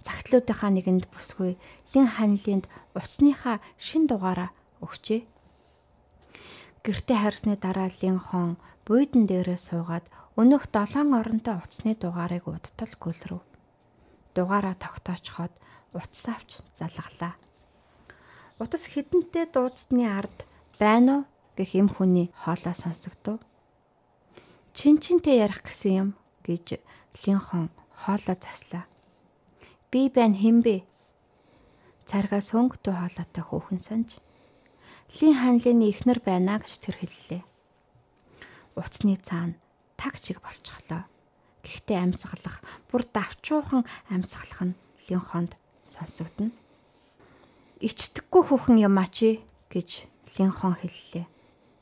[0.01, 1.61] цагтлуудынхаа нэгэнд бүсгүй
[1.93, 2.65] лин ханилынд
[2.97, 4.49] уцсныхаа шин дугаараа
[4.81, 5.21] өгчээ.
[6.81, 8.57] Гэртээ харсны дараа лин хон
[8.89, 13.45] буйдан дээрээ суугаад өнөөх долоон оронтой уцсны дугаарыг удтал гүлрв.
[14.33, 15.53] Дугаараа тогтоочход
[15.93, 17.37] утас авч залгалаа.
[18.57, 20.49] Утас хідэнтэй дуудсны ард
[20.81, 23.37] байна уу гэх эм хүний хоолой сонсогдов.
[24.73, 26.09] Чин чинтэй ярих гэсэн юм
[26.41, 26.81] гэж
[27.21, 28.89] линхон хоолой заслаа.
[29.93, 30.81] Би байна хинбэ?
[32.09, 34.17] Царгаа сөнгөтэй хоолойтой хүүхэн санаж.
[35.11, 37.43] Лин ханлын ихнэр байна гэж тэр хэллээ.
[38.79, 39.59] Уцны цаана
[39.99, 41.03] таг чиг болчихлоо.
[41.67, 44.79] Гэхдээ амьсгалах, бүр давчуухан амьсгалах нь
[45.11, 46.55] линхонд сонсогдно.
[47.83, 50.07] Ичдэггүй хүүхэн юм а чи гэж
[50.39, 51.27] линхон хэллээ.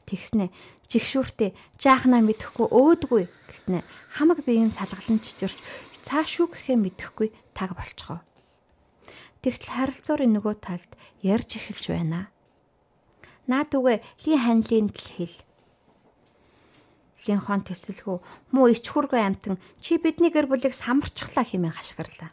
[0.09, 0.49] Тэгснэ
[0.89, 5.53] жигшүүртээ жаахнаа мэдхгүй өөдгүй гэснэ хамаг биеийн салгалан чичирч
[6.01, 8.25] цааш юу гэхээ мэдэхгүй таг болчихоо.
[9.45, 10.89] Тэгтэл харилцаурын нөгөө талд
[11.21, 12.33] ярьж эхэлж байна.
[13.49, 13.97] Наад үгээ
[14.29, 15.37] ли ханлын тал хэл.
[17.25, 18.17] Линхон төсөлгөө
[18.53, 22.31] муу ичхүргүй амтан чи бидний гэр бүлийг самарчихлаа хэмээн хашгирлаа.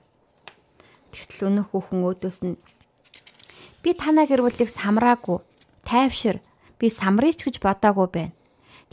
[1.11, 2.61] Тэгтэл өнөөх хүүхэн өөдөөс нь
[3.81, 5.41] би танаа гэр бүлийг самраагүй
[5.89, 6.45] тайвшир
[6.79, 8.37] би самрыч гэж бодоагүй байна.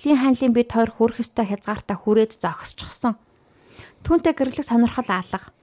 [0.01, 3.19] Лин ханлын бид хоёр хүрэх ёстой хязгаартаа хүрээд зогсчихсон.
[4.07, 5.53] Түүнтэй гэрлэх сонирхол алга.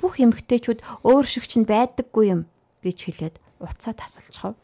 [0.00, 2.40] Бүх эмгтээчүүд өөр шиг чинь байдаггүй юм
[2.82, 4.58] гэж хэлээд уцаа тасалчихв.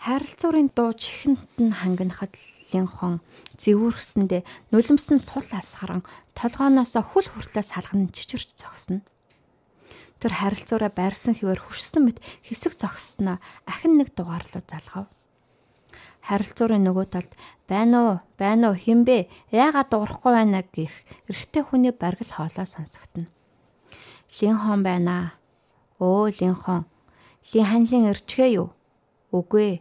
[0.00, 2.32] Харилцуурын дуу чихэнд нь хангинахад
[2.72, 3.20] линхон
[3.60, 9.04] зэвүүрхсэндээ нулимсан сул асгаран толгооноос хүл хүртлээ салган чичирч зогсно.
[10.20, 13.36] Тэр харилцуураа байрсан хിവэр хөшсөн мэт хэсэг зогссноо
[13.68, 15.12] ахин нэг дугаарлуу залгав
[16.30, 17.32] харилцуурын нөгөө талд
[17.68, 20.92] байна уу байна уу хинбэ яагаад дуурахгүй байна гэх
[21.28, 23.26] эрэгтэй хүний баргал хоолой сонсогдно.
[24.38, 25.34] Линхон байна.
[25.98, 26.86] Өө линхон.
[27.52, 28.70] Лин ханлын ирчгээ юу?
[29.32, 29.76] Үгүй ээ.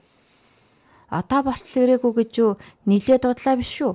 [1.10, 2.52] Одоо болтол ирээгүй гэж юу
[2.86, 3.94] нилээ дудлаа биш үү?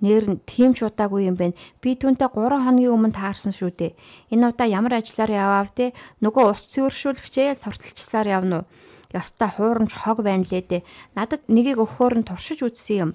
[0.00, 1.54] Нэр нь тийм ч удаагүй юм байна.
[1.84, 3.92] Би түүнтэй 3 хоногийн өмнө таарсан шүү дээ.
[4.32, 5.92] Энэ удаа ямар ажиллаар яваав те?
[6.24, 8.68] Нөгөө ус цэвэршүүлэгчээ сортолчсаар явна уу?
[9.12, 10.86] ёстой хуурамч хог байна лээ дээ.
[11.18, 13.12] Надад нэгийг өгөхөөр нь туршиж үзсэн юм.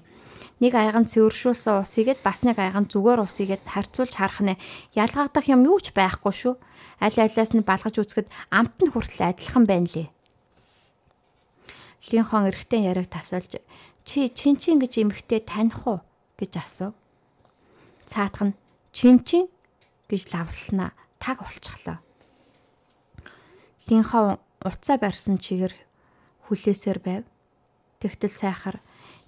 [0.60, 4.54] Нэг аяган цэвэршүүлсэн усыгээд бас нэг аяган зүгээр усыгээд харьцуулж харах нэ
[4.96, 6.54] ялгагдах юм юу ч байхгүй шүү.
[7.00, 10.08] Аль алиас нь балгаж үзэхэд амт нь хүртэл адилхан байна лээ.
[12.04, 13.62] Линхон эрэгтэй яриг тасалж
[14.04, 16.00] чи чинчин гэж эмэгтэй таних уу
[16.38, 16.94] гэж асуув.
[18.06, 18.58] Цаатах нь
[18.92, 19.50] чинчин
[20.06, 21.98] гэж лавлснаа таг болчихлоо.
[23.88, 25.74] Линхон уцаа барьсан чигээр
[26.46, 27.24] хүлээсээр байв.
[27.98, 28.78] Тэгтэл сайхаар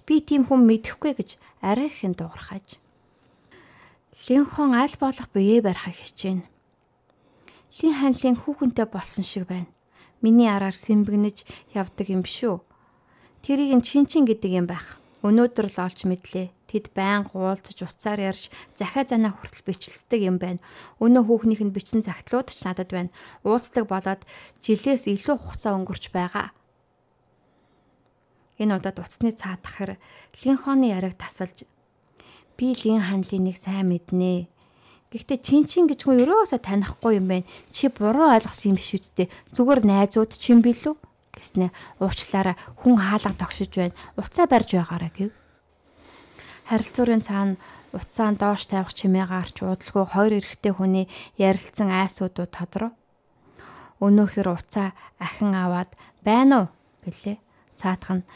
[0.07, 1.29] би тийм хүн мэдэхгүй гэж
[1.59, 2.79] арай ихэн дуурхаж.
[4.27, 6.45] Линхон аль болох бие барихыг хичээнэ.
[7.77, 9.69] Лин ханлын хүүхэнтэй болсон шиг байна.
[10.21, 12.59] Миний араар сэмбэгнэж явдаг юм биш үү?
[13.43, 14.99] Тэрийг нь чинчин гэдэг юм байх.
[15.23, 16.51] Өнөөдөр л олж мэдлээ.
[16.69, 20.63] Тэд байн гуулцж уцаар ярьж захаа занаа хүртэл бичлэлдэг юм байна.
[21.03, 23.11] Өнөө хүүхнийх нь бичсэн загтлууд ч надад байна.
[23.43, 24.21] Уулзлаг болоод
[24.63, 26.53] жилээс илүү хугацаа өнгөрч байгаа.
[28.59, 29.95] Энэ удаад уцсны цаадахэр
[30.43, 31.63] линхоны яриг тасалж
[32.59, 34.51] би лин ханлын нэг сайн мэднэ.
[35.09, 37.49] Гэхдээ чин чин гэж хүн өрөөсө танихгүй юм байна.
[37.73, 39.25] Чи буруу ойлгосон юм биш үсттэй.
[39.57, 40.93] Зүгээр найзууд ч юм билүү
[41.33, 41.73] гэснэ.
[41.97, 42.53] Уучлаарай
[42.85, 43.97] хүн хаалга тогшиж байна.
[44.21, 45.33] Уцаа барьж байгаарай гэв.
[46.69, 47.57] Харилцуурын цаана
[47.93, 51.09] уцаан доош тавих чимээ гарч удалгүй хоёр эрэгтэй хүний
[51.41, 52.93] ярилцсан айсуудууд тодров.
[53.97, 55.89] Өнөөхөр уцаа ахин аваад
[56.21, 56.67] байна уу
[57.09, 57.41] гэлээ
[57.73, 58.27] цаатах нь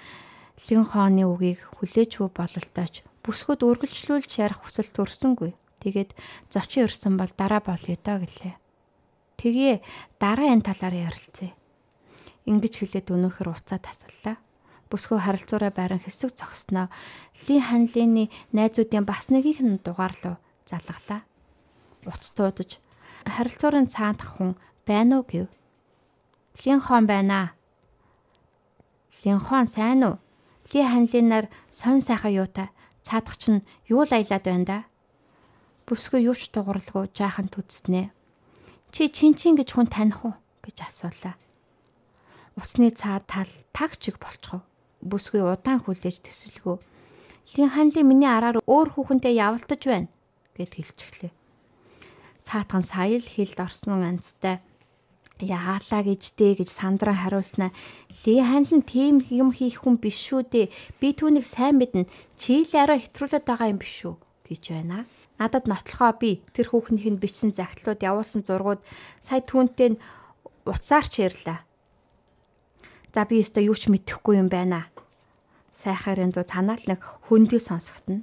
[0.65, 5.53] лин хооны үгийг хүлээж хүү бололтойч бүсгүүд үргэлжлүүлж ярих хүсэл төрсөнгүй.
[5.83, 6.15] Тэгээд
[6.47, 8.55] зочин ирсэн бол дараа болъё доо гэлээ.
[9.35, 9.75] Тэгээ
[10.15, 11.51] дараа энэ талаар ярилцъя.
[12.47, 14.39] Ингиж хэлээд өнөөхөр уцаа тасаллаа.
[14.87, 16.87] Бүсгүй харилцуураа байран хэсэг зогсноо
[17.43, 21.27] ли ханлины найзуудын бас нэгийг нь дугаарлуу залгалаа.
[22.07, 22.79] Уц туудаж
[23.27, 24.55] харилцуурын цаандах хүн
[24.87, 25.47] байна уу гэв.
[26.63, 27.47] Лин хон байна аа
[29.21, 30.15] Линхон сайн уу?
[30.73, 32.69] Ли ханлинаар сон сайхан юутай
[33.05, 34.77] цаадах чинь юу л аялаад байна да?
[35.83, 38.11] Бүсгүй юу ч дугарлгүй жаахан түдснэ.
[38.93, 41.35] Чи чинчин гэж хүн таних уу гэж асуулаа.
[42.55, 44.63] Усны цаад тал таг чиг болчихов.
[45.03, 46.77] Бүсгүй удаан хүлээж төсөлгөө.
[47.57, 50.07] Лин ханлын миний араар өөр хүүхэнтэй явалтаж байна
[50.55, 51.33] гэд хэлчихлээ.
[52.47, 54.63] Цаатхан сая л хилд орсон анцтай
[55.43, 57.75] яалаа гэжтэй гэж сандран хариулснаа
[58.23, 60.71] Ли ханлан тийм юм хийх хүн биш шүү дээ.
[60.99, 62.07] Би түүнийг сайн мэднэ.
[62.39, 64.15] Чи л арай хэтрүүлээд байгаа юм биш үү
[64.47, 65.03] гэж байна.
[65.41, 68.81] Надад нотлохоо би тэр хүүхнийх нь бичсэн захидлууд явуулсан зургууд
[69.17, 69.97] сая түүнтэй
[70.69, 71.65] уцаар ч ярьлаа.
[73.13, 74.89] За би өстө юу ч мэдэхгүй юм байна.
[75.73, 78.21] Сайхаар энэ дуу цанаа л нэг хөндөй сонсогдно.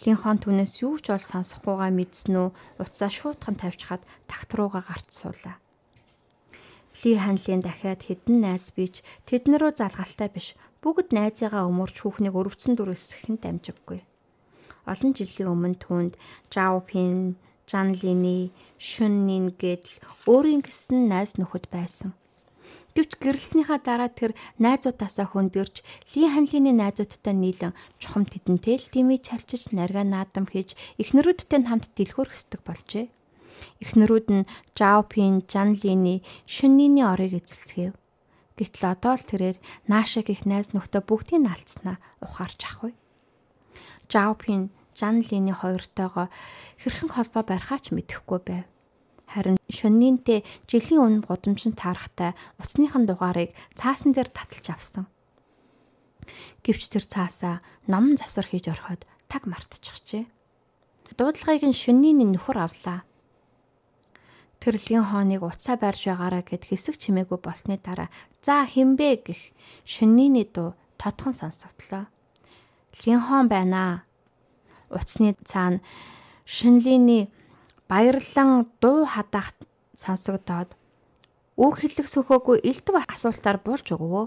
[0.00, 2.48] Линхон түнээс юу ч бол сонсохгүйгаа мэдсэн үү?
[2.80, 5.60] Уцаа шуутхан тавьчихад тагт руугаа гарч суулаа.
[7.04, 13.32] Ли ханлын дахиад хідэн найз бич тэднэрөө залгалтай биш бүгд найзыгаа өмөрч хүүхнийг өрөвцөн дүрсэх
[13.32, 14.00] нь дамжиггүй.
[14.86, 16.14] Олон жилийн өмнө түүнд
[16.50, 17.36] Жао Пин,
[17.70, 22.12] Жан Лини, Шүн Нин гэдэл өөрийн гэсэн найз нөхөд байсан.
[22.92, 25.80] Гэвч гэрэлснийхаа дараа тэр найзуудаасаа хөндөрч
[26.12, 32.36] Ли Ханлины найзуудтай нийлэн чухам тедэнтэй л тимий чалчиж нарга наадам хийж эхнэрүүдтэй хамт дэлгүүрх
[32.36, 33.08] хөстөг болжээ.
[33.80, 37.96] Эхнэрүүд нь Жао Пин, Жан Лины, Шүннины орыг эзэлцгээв.
[38.60, 39.56] Гэтэл одоо л тэрээр
[39.88, 42.92] наашиг их найз нөхдөд бүгдийг алдснаа ухаарч ахгүй.
[44.12, 46.28] Жао Пин, Жан Лины хоёртойгоо
[46.84, 48.68] хэрхэн холбоо барихаач мэдэхгүй байв.
[49.24, 55.04] Харин шөннийнтэй жилийн өмнө гудамжинд таарахтай уцсныхан дугаарыг цаасан дээр таталж авсан.
[56.60, 60.28] Гэвч тэр цаасаа ном завсар хийж орхиод таг мартчихжээ.
[61.16, 63.08] Дуудлагыг нь шөннийн нөхөр авлаа.
[64.60, 68.12] Тэрлийн хооныг уцаа барьж байгаараа гэд хэсэг чимээгүй болсны дараа
[68.44, 69.56] за хинбэ гэх
[69.88, 72.12] шөннийний дуу тодхон сонсогдлоо.
[73.00, 74.04] Линхон байна.
[74.90, 75.80] Уцсны цаана
[76.44, 77.32] шинлийний
[77.88, 79.52] баярлан дуу хадаах
[79.96, 80.76] сонсогдоод
[81.56, 84.26] үг хэллэх сөхөөгүй элдв асуултаар болж өгвөө.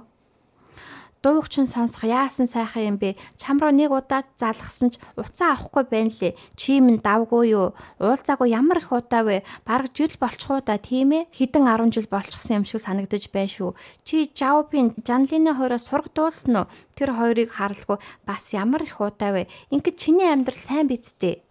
[1.26, 3.18] Дууг чин сонсох яасан сайхан юм бэ?
[3.42, 6.38] Чам руу нэг удаа залгасан ч уцаа авахгүй байна лээ.
[6.54, 7.74] Чи минь давгүй юу?
[7.98, 9.42] Уулзаагүй ямар их удаа вэ?
[9.66, 11.26] Бараг жил болчихоо да тийм ээ?
[11.34, 13.74] Хідэн 10 жил болчихсон юм шиг санагдаж байна шүү.
[14.06, 16.70] Чи Жаупин Жанлины хоёроо сураг дуулсан уу?
[16.94, 19.50] Тэр хоёрыг харалгүй бас ямар их удаа вэ?
[19.74, 21.42] Ингээд чиний амьдрал сайн бицтэй.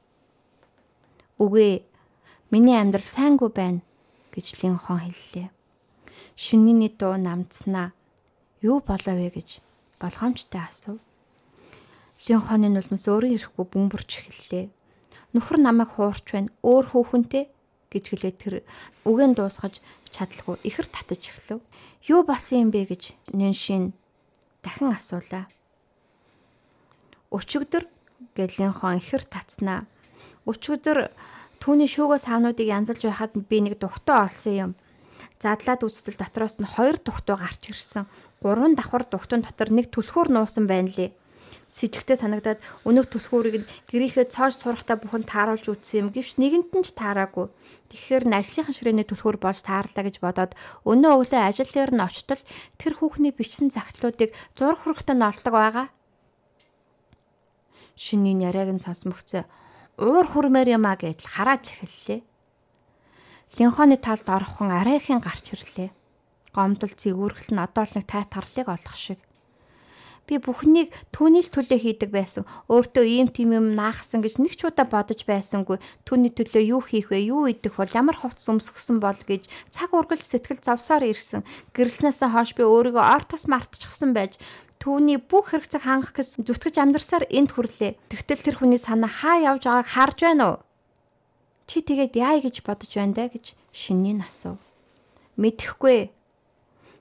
[1.42, 1.82] Үгүй
[2.54, 3.82] Миний амьдрал сайнгүй байна
[4.30, 5.50] гэж Линхон хэллээ.
[6.38, 7.90] Шинийний дуу намцснаа
[8.64, 9.60] юу болоо вэ гэж
[10.00, 10.98] болгоомжтой асуув.
[12.24, 14.72] Линхоны нулимс өөрөө ирэхгүй бөмбөрч эхэллээ.
[15.36, 16.48] Нөхөр намайг хуурч байна.
[16.64, 17.52] Өөр хүүхэнтэй
[17.92, 18.54] гэж хэлээ тэр
[19.04, 21.60] үгэн дуусгаж чадлагүй ихэр татаж эхлэв.
[22.08, 23.92] Юу болсон юм бэ гэж нэншин
[24.64, 25.52] дахин асуулаа.
[27.28, 27.84] Өчигдөр
[28.32, 29.84] гэлэнхон ихэр татснаа.
[30.48, 31.12] Өчигдөр
[31.64, 34.72] Түүний шүүгөө саавнуудыг янзалж байхад би нэг дугтаа олсон юм.
[35.40, 38.04] Задлаад үзтэл дотроос нь хоёр дугтуу гарч ирсэн.
[38.44, 41.16] Гурван давхар дугтун дотор нэг түлхүүр нуусан байна лээ.
[41.64, 46.08] Сэжигтэй санагдаад өнөөх түлхүүрийг гэрийнхээ цоож сурахтаа бүхэн тааруулж үтсэн юм.
[46.12, 47.48] Гэвч нэгэнт нь ч таараагүй.
[47.88, 50.52] Тэгэхээр ажлынхан ширээний түлхүүр болж таарлаа гэж бодоод
[50.84, 52.42] өнөө өглөө ажил дээр нь очтол
[52.76, 55.86] тэр хүүхний бичсэн загтлуудыг зурх хөрөгтөнд олдог байгаа.
[57.96, 59.48] Шинийн яриаг нь сонсмогцээ
[59.98, 62.20] уур хүрмээр юм а гэдэл хараад эхэллээ.
[63.58, 65.90] Линхоны талд орхон арайхийн гарч ирлээ.
[66.54, 69.18] Гомдол зэгүүрхэл нь одоо л нэг тайтгарлыг олох шиг.
[70.24, 72.48] Би бүхнийг түүний л төлөө хийдэг байсан.
[72.72, 75.76] Өөртөө ийм тийм юм наахсан гэж нэг ч удаа бодож байсангүй.
[76.08, 77.28] Түүний төлөө юу хийх вэ?
[77.28, 81.44] Юу идэх бол ямар хувцс өмсгсөн бол гэж цаг ургалж сэтгэл зовсоор ирсэн.
[81.76, 84.40] Гэрэлснээсээ хойш би өөрийгөө ортос мартчихсан байж
[84.84, 87.96] Түүний бүх хэрэгцээг хангах гэж зүтгэж амьдарсаар энд хүрлээ.
[88.12, 90.56] Тэгтэл тэр хүний санаа хаа явж байгааг харж байна уу?
[91.64, 94.60] Чи тэгээд яа гэж бодож байна даа гэж шинийн асуув.
[95.40, 96.12] Мэдхгүй.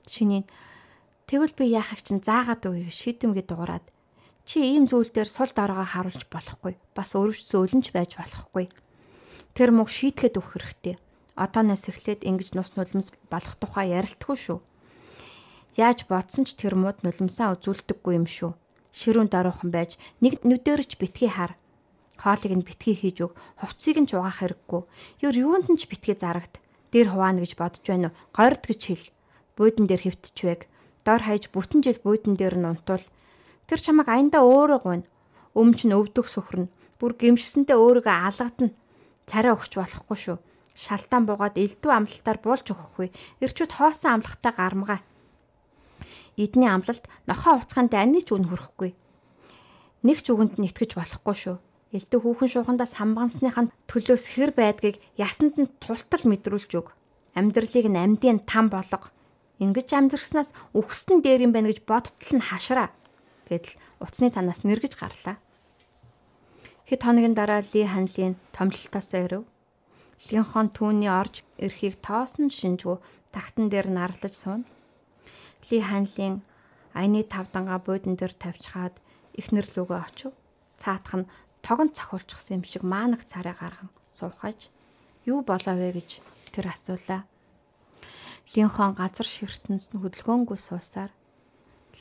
[0.08, 0.44] Шинийн
[1.28, 3.86] тэгвэл би яахыг чинь заагаад өгье шийдэмгээ дуурайд.
[4.44, 6.76] Чи ийм зүйл дээр сул дорогоо харуулж болохгүй.
[6.92, 8.68] Бас өрөвч зөөлөнч байж болохгүй.
[9.56, 10.96] Тэр мөг шийдэхэд өгөх хэрэгтэй.
[11.32, 14.60] Одооноос эхлээд ингэж нус нулимс болох тухай ярилтгүй шүү.
[15.80, 18.52] Яаж бодсон ч тэр мууд нулимсаа үзүүлдэггүй юм шүү.
[18.94, 21.58] Ширүүн даруухан байж нэг нүдэрч битгий хар.
[22.20, 24.82] Хоолыг нь битгий хийж өг, хувцсыг нь чугаах хэрэггүй.
[25.26, 26.62] Ёр юунд нь ч битгий зарагд.
[26.94, 28.18] Дээр хуваана гэж бодож байна уу?
[28.30, 29.06] Горд гэж хэл.
[29.56, 30.66] Буудан дээр хөвтчвэг.
[31.06, 33.06] Дор хаяж бүтэн жил буудан дээр нь унтвал
[33.66, 35.08] тэр чамайг аянда өөрөө гуйна.
[35.54, 36.72] Өмч нь өвдөх сөхөрнө.
[36.98, 38.74] Бүр гимшсэнтэй өөрийгөө алгадна.
[39.28, 40.38] Царай өгч болохгүй шүү.
[40.74, 43.08] Шалтаан буугаад элдв амлалтаар буулж өгөхгүй.
[43.40, 45.00] Ирчүүд хоосон амлахтаа гармгаа
[46.36, 48.90] эдний амлалт нохоо уцханд аниг ч үн хөрөхгүй.
[50.02, 51.56] Нэг ч үгэнд нь итгэж болохгүй шүү.
[51.94, 56.90] Элдв хүүхэн шуухандаа самбансныхаа төлөө сэр байдгийг ясанд нь тултал мэдрүүлж өг.
[57.38, 59.13] Амьдралыг нь амьдын там болго.
[59.62, 62.90] Ингиж амьдрснаас үхсэн дээр юм байна гэж бодтол нь хашраа.
[63.46, 65.38] Гэдэл уцсны цанаас нэргэж гарлаа.
[66.90, 69.44] Хэд хоногийн дараа Ли ханлын томлолтоос ирэв.
[70.30, 72.98] Линхон түүний орж ирэхийг тоосон шинжгүй
[73.30, 74.66] тагтан дээр нарлаж сууна.
[75.70, 76.42] Ли ханлын
[76.92, 78.98] аяны тав дангаа буудан дээр тавьчихаад
[79.38, 80.32] эхнэр лүгөө очив.
[80.80, 81.30] Цаатах нь
[81.62, 84.68] тогонд цохиулчихсан юм шиг маанаг царай гарган суухаж
[85.24, 86.20] юу болоо вэ гэж
[86.54, 87.24] тэр асуулаа.
[88.52, 91.12] Линхон газар ширтэнс нь хөдөлгөөнгүй суусаар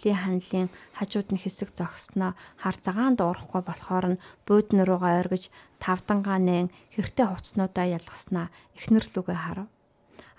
[0.02, 0.68] Ли ханлын
[0.98, 6.68] хажууд нь хэсэг зогсноо хар цагаан дуурахгүй болохоор нь буудан руугаа ойргож тавдангаа нээн
[6.98, 9.70] хэртэй хувцснуудаа ялгаснаа эхнэр лүгээ харав.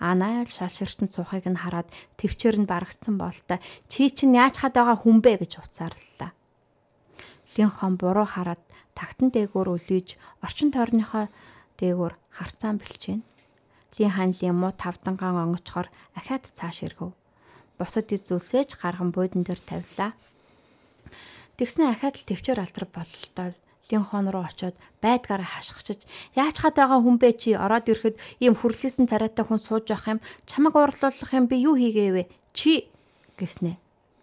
[0.03, 1.89] Анайл шалширтэн суухыг нь хараад
[2.19, 6.35] төвчээр нь барагдсан болтой чи чинь яаж хад байгаа хүн бэ гэж уцаарлаа.
[7.55, 8.63] Линхон буруу хараад
[8.99, 11.31] тагтан дээгүүр өлийж орчин тойрныхоо
[11.79, 13.23] дээгүүр харцаан бэлчээн.
[13.99, 15.89] Лин ханлын муу тавдангаан онгочхоор
[16.19, 17.15] ахаад цааш иргэв.
[17.79, 20.19] Бусад зүйлсээж гарган буудан дээр тавилаа.
[21.55, 23.55] Тэгснэ ахаад л төвчөр алдар бололтой.
[23.87, 26.03] Линхон руу очиод байдгаараа хашгичж
[26.35, 27.55] яаж хад байгаа хүн бэ чи?
[27.55, 30.21] Ороод ирэхэд ийм хүрлээсэн царайтай хүн сууж явах юм?
[30.49, 32.27] Чамаг уурлуулах юм би юу хийгээвэ
[32.57, 32.89] чи!
[33.39, 33.77] гэснэ.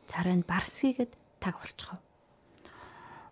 [0.09, 2.01] Царай нь барсгийгэд таг болчихов.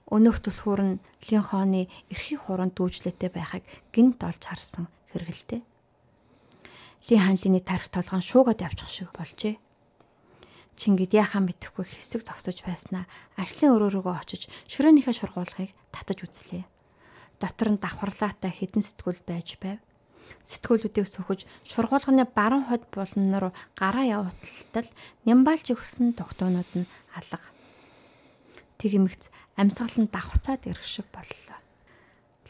[0.08, 5.66] Өнөөх түлхүүр нь линхоны эрхий хуранд дүүжлээтэй байхыг гинт олж харсан хэрэгэлтэй
[7.08, 9.56] ли ханлины тарих толгойн шуугаад явчих шиг болжээ
[10.80, 13.04] Чингэд яхаа мэдэхгүй хэсэг зогсож байснаа
[13.36, 16.64] ажлын өрөө рүүгөө очиж ширээнийхээ шургуулгыг татаж үзлээ.
[17.44, 19.84] Дотор нь давхарлаатай хідэн сэтгүүл байж байв.
[20.48, 24.88] Сэтгүүлүүдийг сөхөж шургуулганы баруун хойд булан руу гараа явуултал
[25.28, 27.52] нямбалж өгсөн тогтоонууд нь алга.
[28.80, 31.60] Тэгэмэгц амьсгал нь давхцаад ирэх шиг боллоо.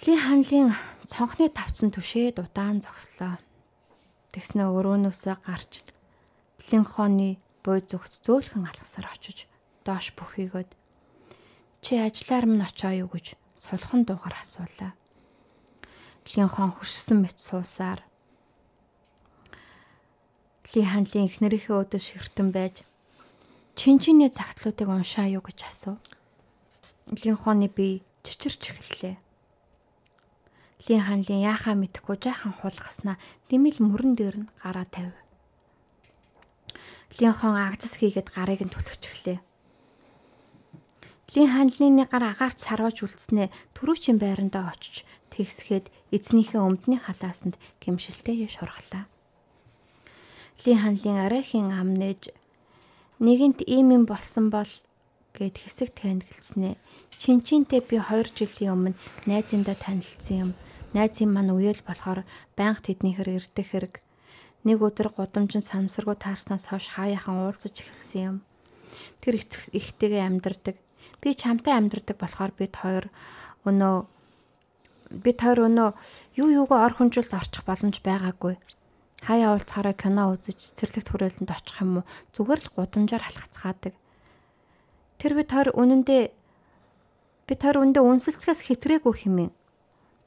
[0.05, 0.77] Ли ханлын
[1.09, 3.41] цонхны тавцсан түшээд удаан зогслоо.
[4.29, 5.81] Тэгснэ өрөөнөөсөө гарч
[6.69, 9.49] Линхоны буй зүгт зөөлхөн алгасаар очиж
[9.81, 10.69] доош бүхийгөөд
[11.81, 14.93] чи ажиллаар минь очоо юу гэж сулхан дуугаар асуулаа.
[16.29, 18.05] Линхон хөшсөн мэт суусаар
[20.69, 22.85] Ли ханлын эхнэрийнхээ өдөө ширтэн байж
[23.73, 25.97] чинчиний цагтлуудыг уншаа юу гэж асуув.
[27.09, 29.17] Линхоны бие чичирч эхэллээ.
[30.87, 33.19] Лин ханлын яахаа мэдхгүй жаахан хулгаснаа
[33.51, 35.17] дэмэл мөрөн дээр нь гараа тавив.
[37.19, 39.43] Линхон агцас хийгээд гарыг нь түлхчихлээ.
[41.35, 45.03] Лин ханлын гар агаарч сарваж үлдснээ төрүүчийн байрандаа очиж
[45.35, 49.11] тэгсгээд эзнийхээ өмдний халаасанд гимшилтэй шурглаа.
[50.63, 52.31] Лин ханлын арайхийн ам нээж
[53.19, 54.71] нэгэнт ийм юм болсон бол
[55.35, 56.79] гэд хэсэг танилцснээ.
[57.19, 60.51] Чинчинтэй би 2 жилийн өмнө найзындаа танилцсан юм.
[60.93, 62.25] Найзын маань үеэл болохоор
[62.57, 63.93] байнга тэднийхэр ирдэх хэрэг
[64.67, 68.37] Нэг өдөр гудамжин самсаргуу таарснаас хойш хаяахан уулзаж эхэлсэн юм.
[69.23, 70.75] Тэр ихтэйгээ амьдардаг.
[71.23, 73.07] Би чамтай амьдардаг болохоор бид хоёр
[73.63, 74.03] өнөө
[75.23, 75.89] бид хоёр өнөө
[76.43, 78.59] юу юугаа ор хүнжилт орчих боломж байгаагүй.
[79.23, 82.09] Хаяа уулзахаараа кино үзэж цэцэрлэгт хүрээлэнд очих юм уу?
[82.35, 83.95] Зүгээр л гудамжаар халахцгаадаг.
[85.23, 86.23] Тэр бид хоёр үнэндээ
[87.47, 89.51] бид хоёр үндэ үнсэлцгээс хэтрээгүй хэмээн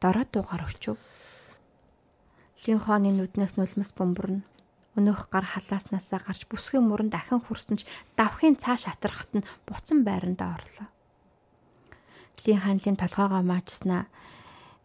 [0.03, 0.99] дорой дуугаар өчөв.
[2.67, 4.43] Линхоны нүднээс нулимс бөмбөрнө.
[4.99, 7.89] Өнөөх гар халааснасаа гарч бүсгийн мөрөнд дахин хүрсэн ч
[8.19, 10.89] давхын цааш хатрахт нь буцан байрандаа орлоо.
[12.45, 14.11] Лин ханлын толгоогоо маачснаа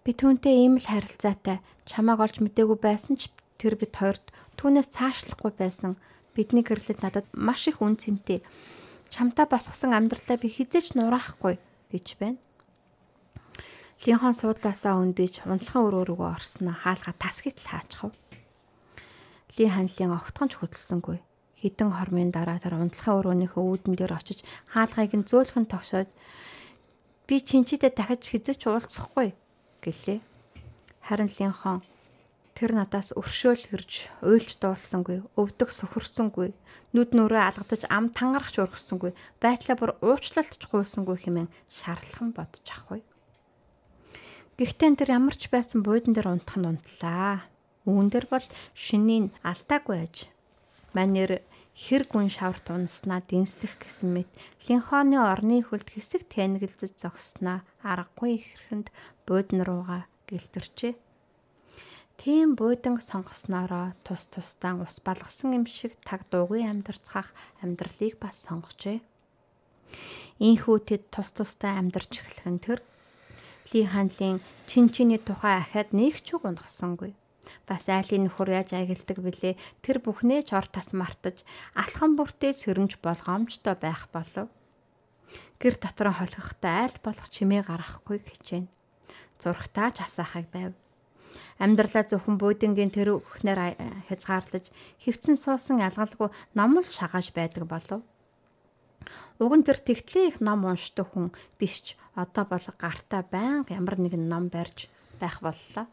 [0.06, 1.60] би түүнтэй ийм л харилцаатай
[1.90, 6.00] чамааг олж мдээгүй байсан ч тэр бид хоёрт түүнээс цаашлахгүй байсан
[6.38, 8.46] бидний гэрлэлд надад маш их үн цэнтэй
[9.12, 11.60] чамтай босгосон амьдралаа би хизээч нураахгүй
[11.92, 12.40] гэж байна.
[13.98, 18.14] Линхон суудлаасаа өндөж унтлахын өрөө рүүгээ орсноо хаалга тасгийт л хаачихв.
[19.58, 21.18] Ли ханлын огтхон ч хөдөлсөнгүй.
[21.58, 26.14] Хідэн хормын дараа тэр унтлахын өрөөнийхөө үүдэн дээр очиж хаалгыг нь зөөлхөн тогшоод
[27.26, 29.34] би чинчидээ дахиж хизээч уулзахгүй
[29.82, 30.22] гэлээ.
[31.02, 31.82] Харин Линхон
[32.54, 36.54] тэр надаас өршөөл хэрж уйлж дуулсангүй, өвдөх сөхөрсөнгүй,
[36.94, 43.02] нүд нүрээ алгадаж ам тангарахч өргөссөнгүй, байтлаа бүр уучлалтч гуйсангүй хэмээн шаарлхан бодож ахгүй.
[44.58, 47.46] Гэхдээ тэр ямар ч байсан буудан дээр унтах нь унтлаа.
[47.86, 50.16] Үүн дээр бол шинийн алдаагүй аж.
[50.98, 51.46] Манер
[51.78, 54.30] хэр гүн шаварт унаснаа дэнслэх гэсэн мэт
[54.66, 58.90] линхоны орны хөлд хэсэг тэнэгэлзэж зогсноо аргагүй ихэрэнд
[59.30, 60.98] буудан руугаа гэлтэрчээ.
[62.18, 67.30] Тийм буудан сонгоснороо тус тусдаа ус балгасан юм шиг таг дуугүй амьдарцгаах
[67.62, 69.06] амьдралыг бас сонгожээ.
[70.42, 72.82] Ийхүү тэд тус тусдаа амьдарч эхлэх нь тэр
[73.74, 74.40] Ли ханлын
[74.70, 77.12] чинчиний тухай ахаад нэг ч үг унгасангүй.
[77.68, 81.44] Бас айлын нөхөр яаж агилдаг билээ тэр бүхнээ ч ор тас мартаж
[81.76, 84.48] алхан бүртээ сэрэмж болгоомжтой байх болов.
[85.60, 88.72] Гэр дотор холгохтой айл болох чимээ гаргахгүй хичээнэ.
[89.40, 90.72] Зургатаа ч асаахыг байв.
[91.60, 93.76] Амьдралаа зөвхөн буудангийн тэр бүхнээр
[94.08, 94.72] хязгаарлаж
[95.04, 98.02] хөвцөн суусан алгалгүй номол шагааж байдаг болов.
[99.40, 101.88] Уг нь тэр тэгтлээ их ном уншдаг хүн биш ч
[102.18, 104.90] одоо бол гартаа байнга ямар нэгэн ном барьж
[105.22, 105.86] байх боллоо.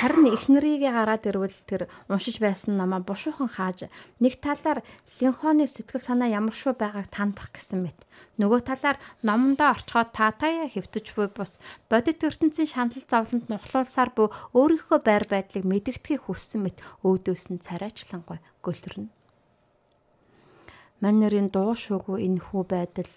[0.00, 4.80] Харин нарыгийн гараад ирвэл тэр уншиж байсан номоо бушуухан хааж нэг талаар
[5.20, 8.00] линхоны сэтгэл санаа ямар шүү байгааг тандах гэсэн мэт.
[8.40, 11.60] Нөгөө талаар номондоо орчхоод таатаяа хэвтэж буй бус
[11.92, 18.40] бодит ертөнцийн шанал зовлонд нухлуулсаар буй өөрийнхөө байр байдлыг мэдгэдгийг хүссэн мэт өөдөөс нь царайчлангүй
[21.00, 21.04] гөлрнө.
[21.04, 23.08] Манерийн дуу шуугүй энэ хүү байдал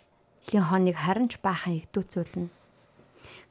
[0.52, 2.50] лин хоныг харин ч баахан игдүүцүүлнэ.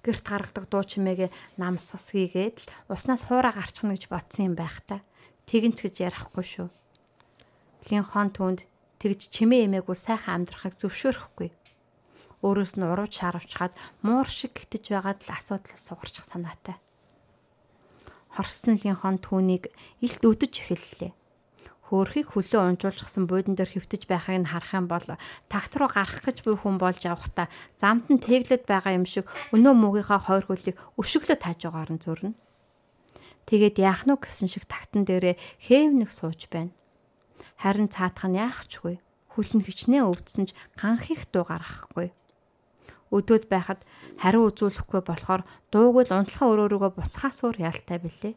[0.03, 1.30] Гэрт гаргадаг дуу чимээгээ
[1.61, 5.05] намсгасгийгээд л уснаас хуураа гарчихна гэж бодсон юм байх та.
[5.47, 6.68] Тэгэнч гэж ярахгүй шүү.
[7.91, 8.66] Лин хон түнд
[8.99, 11.51] тэгж чимээ эмээгүй сайхан амьдрахыг зөвшөөрөхгүй.
[12.43, 16.74] Өөрөөс нь урууж шаравчхаад муур шиг гитэж байгаад л асуудал сугарчих санаатай.
[18.35, 19.70] Хорсон лин хон түүнийг
[20.03, 21.12] илт өдөж эхэллээ
[21.93, 25.05] хөөрхийг хөлөө унжуулчихсан буудан дээр хөвтөж байхыг нь харах юм бол
[25.53, 29.76] тагт руу гарах гэж буй хүн болж явахдаа замд нь тэглэд байгаа юм шиг өнөө
[29.76, 32.32] муугийнхаа хойр хөлийг өшөглөө таажгаар нь зөрнө.
[33.45, 36.72] Тэгээд яах нь гэсэн шиг тагтан дээрээ хээвнэг сууж байна.
[37.61, 38.97] Харин цаатах нь яахчгүй.
[39.36, 42.09] Хөл нь хичнээн өвдсөн ч ганх их дуу гаргахгүй.
[43.12, 43.84] Өдөөд байхад
[44.16, 48.32] хариу үзүүлэхгүй болохоор дууг л унтлахаа өрөөрөөгөө буцхаас өөр ялтай билээ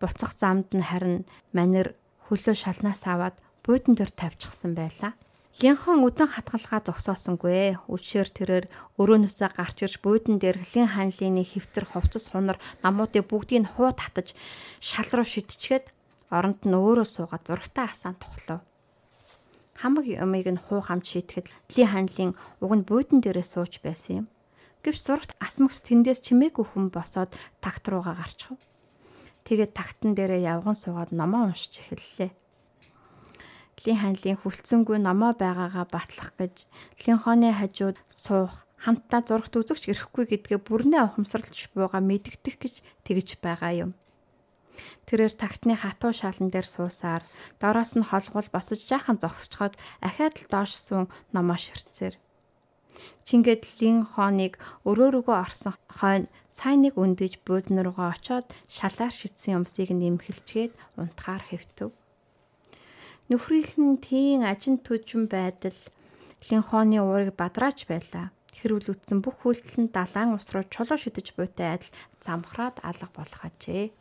[0.00, 1.24] буцах замд нь харин
[1.56, 5.12] манер хөлөө шалнаас аваад буудан дээр тавьчихсан байлаа.
[5.56, 7.80] Линхон өдөн хатгалгаа зогсоосонгүй.
[7.88, 8.64] Үчээр тэрээр
[9.00, 14.36] өрөөнөөсөө гарч ирж буудан дээр лин ханлын хэвтэр хувцас хунар намуудыг бүгдийг нь хуу татаж
[14.84, 15.88] шал руу шидчихэд
[16.28, 18.60] оронд нь өөрөө суугаад зургтаа асаан тухлав.
[19.80, 24.26] Хамаг юмыг нь хуу хамт шийтгэхэд лин ханлын уг нь буудан дээрээ сууж байсан юм.
[24.84, 27.32] Гэвч зургт асмагс тэндээс чимээгүй хүн босоод
[27.64, 28.60] такт руугаа гарчихв.
[29.46, 32.34] Тэгээд тагтан дээрээ явган суугаад номоо уншиж эхэллээ.
[33.86, 36.66] Лин ханлын хүлцэнгүй номоо байгаагаа батлах гэж
[37.06, 42.74] Линхоны хажууд суух хамтдаа зурагт үзэгч ирэхгүй гэдгээ бүрнээ ухамсарлж бууга мэдгдэх гэж
[43.06, 43.90] тэгж байгаа юм.
[45.06, 47.22] Тэрээр тагтны хатуу шалан дээр суусаар
[47.62, 52.18] дороос нь холгол босож жаахан зогсчход ахаад л доош суун номоо ширцээр
[53.26, 54.54] Чингээд лин хооныг
[54.88, 61.90] өрөөрөөгөө орсон хойно цайныг өндөж буудлын руугаа очоод шалаар шитсэн юмсыг нэмхэлчгээд унтахаар хэвтэв.
[63.28, 65.78] Нөхрийнхэн тийм ажин түжин байдал
[66.46, 68.30] лин хооны уурыг бадрааж байлаа.
[68.56, 71.92] Хэрүүл үтсэн бүх хүлтэл нь далайн ус руу чулуу шидэж буйтай адил
[72.24, 73.92] замхраад алга болох ажээ.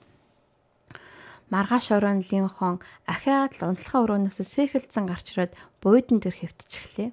[1.52, 2.80] Маргааш оройн лин хон
[3.10, 7.10] ахиад л унтлахаа өрөөнөөс сэхэлцэн гарч ирээд буудан дээр хэвтчихлээ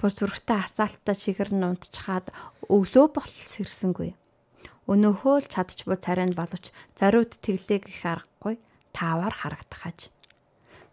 [0.00, 2.32] бүр зүрхтээ асаалтаа чигэр нь унтчихад
[2.72, 4.16] өглөө болтол сэрсэнгүй.
[4.88, 8.56] Өнөөхөө л чадч буй царайнд боловч зориуд тэглээ гэх аргагүй
[8.96, 10.00] таавар харагдах аж.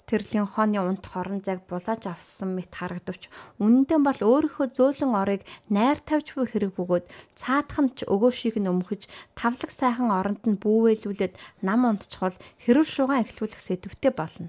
[0.07, 3.27] Тэрлийн хооны унт хорон зайг булааж авсан мэт харагдвч
[3.63, 7.05] үнэндээ бол өөрийнхөө зөөлөн орыг найр тавьж буй хэрэг бөгөөд
[7.35, 11.35] цаадах нь ч өгөөшийг нь өмхөж тавлаг сайхан оронд нь бүүвэлүүлээд
[11.67, 14.47] нам унтчихвол хэрүүл шугаан эхлүүлэх сэдвтэй болно.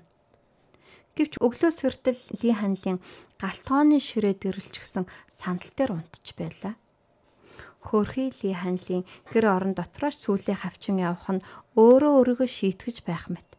[1.19, 3.03] Гэвч өглөө сэртэл Ли ханлын
[3.43, 6.79] галтгооны ширээ дэрлэлчихсэн сандал дээр унтж байлаа.
[7.83, 9.03] Хөөрхий Ли ханлын
[9.35, 11.43] гэр орон дотроос сүүлийн хавчин явах нь
[11.75, 13.51] өөрөө өөрийгөө шийтгэж байх мэт.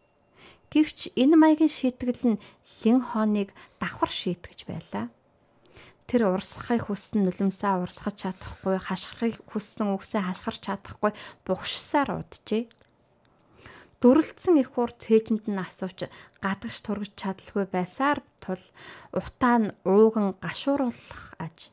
[0.72, 2.42] Гэвч энэ маягийн шийтгэл нь
[2.80, 5.12] Лин хооныг давхар шийтгэж байлаа.
[6.08, 11.12] Тэр урсахыг хүссэн нулимсаа урсгаж чадахгүй, хашгирахыг хүссэн үгсээ хашгирч чадахгүй
[11.44, 12.72] бугшсаар уджээ
[14.00, 16.08] дүрлэлцэн их хур цээжинд нь асууж
[16.40, 18.64] гадагш тургаж чадалгүй байсаар тул
[19.12, 21.68] утаа нь ууган гашууруулах аж.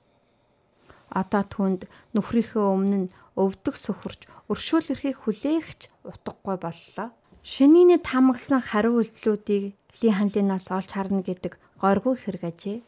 [1.06, 1.80] Одоо түнд
[2.18, 7.14] нөхрийнхөө өмнө өвдөг сөхөрч өршөөл эрхийг хүлээгч утгагүй боллоо.
[7.46, 12.78] Шинийний тамгалсан хариу үйлдэлүүдийг Ли ханлинаас олж харна гэдэг горгүй хэрэг ажээ.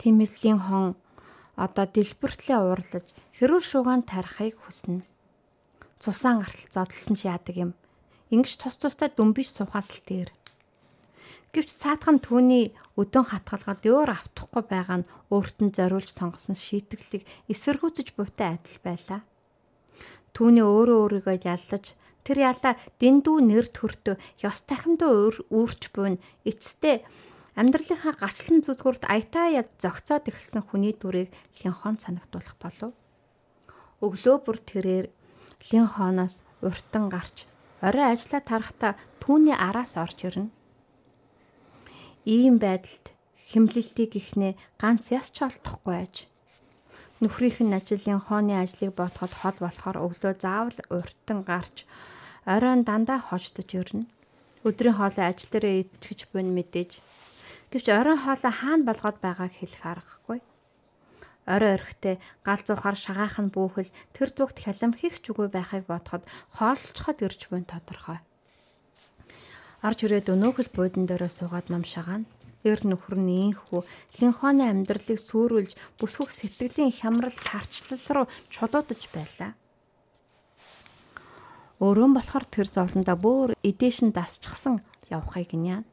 [0.00, 0.96] Тиймээс Лин хон
[1.52, 3.06] одоо дэлбэртлээ уурлаж
[3.36, 5.04] хэрүүл шуугаан тарихыг хүснэ.
[6.00, 7.72] Цусаан гартал зодтолсон ч яадаг юм
[8.34, 10.30] Ингиж тус тустай дүнбиш суухаас л дээр.
[11.54, 18.18] Гэвч саатхан түүний өдөн хатгалгаад өөр автахгүй байгаа нь өөрт нь зориулж сонгосон шийтгэлийг эсэргүүцэж
[18.18, 19.20] буйтай адил байлаа.
[20.34, 21.94] Түүний өөрөө өөрийгөө яллаж
[22.26, 27.06] тэр ялла дэндүү нэр төртөө ёс тахимдаа үүрч буйн эцэстээ
[27.54, 31.30] амьдралынхаа гачлан зүзгүрт аятаа яг зөгцөөд эхэлсэн хүний дүрийг
[31.62, 32.90] линхон санагдуулах болов.
[34.02, 35.06] Өглөө бүр тэрээр
[35.70, 37.46] линхоноос уртан гарч
[37.84, 38.88] орой ажиллаа тарахта
[39.20, 40.48] түүний араас орж ирнэ.
[42.24, 43.12] Ийм байдалд
[43.52, 46.14] химлэлтийг ихнэ ганц яс ч олдохгүй аж.
[47.20, 51.84] Нөхрийнх нь ажлын хооны ажлыг бодоход хол болохоор өглөө заавал уртан гарч
[52.48, 54.08] оройн дандаа хождож ирнэ.
[54.64, 57.04] Өдрийн хоолой ажил дээрээ идчихэж буйн мэдээж.
[57.70, 60.40] Гэвч оройн хоолой хаана болгоод байгааг хэлэх аргагүй.
[61.44, 66.24] Орой орхитой галзуухаар шагаахан бүөхэл тэр зүгт хялам хийх ч үгүй байхыг бодоход
[66.56, 68.24] хооллцоход ирж буй тодорхой.
[69.84, 72.24] Орж ирээд өнөөхөл буудан дээрээ суугаад ном шагаана.
[72.64, 73.84] Эр нөхөр нь инхүү
[74.16, 79.52] линхоны амьдралыг сүрүүлж бүсгөх сэтгэлийн хямрал тарчлал руу чулуудаж байлаа.
[81.84, 84.80] Өөрөө болохоор тэр зовлондоо бүр эдээшин дасчихсан
[85.12, 85.84] явахыг гинэ.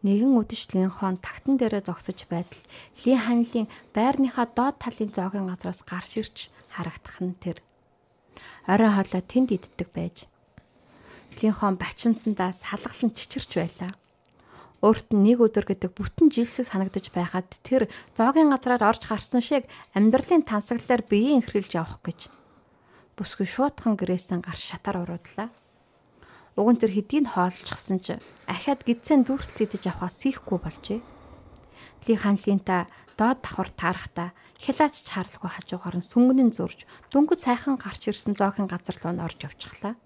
[0.00, 2.64] Нэгэн үдэш линхон тагтан дээрээ зогсож байтал
[3.04, 6.36] ли ханлын байрныхаа доод талын зоогийн газраас гарч ирж
[6.72, 7.60] харагдах нь тэр.
[8.64, 10.24] Орой хоолой тэнд иддэг байж.
[11.36, 13.92] Линхон бачимсандаа салгалан чичирч байлаа.
[14.80, 19.68] Өөрт нь нэг өдөр гэдэг бүтэн жилсэг санагдаж байхад тэр зоогийн газраар орж гарсан шиг
[19.92, 22.32] амьдралын тансаглалаар биеийн хэрэлж явах гэж.
[23.20, 25.52] Бүсгүй шуутхан гэрээсэн гар шатаар уруудлаа.
[26.60, 31.00] Уг нь тэр хэдийг хооллчихсан ч ахаад гидсэн дүүртэл идэж авахаас сийхгүй болжээ.
[31.00, 32.84] Ли ханлинта
[33.16, 36.84] доод давхар таарахта хялаач чарлгүй хажуугаар нь сүнгэнэн зурж
[37.16, 39.96] дөнгөж сайхан гарч ирсэн зоогийн газар руу н орж явчихлаа.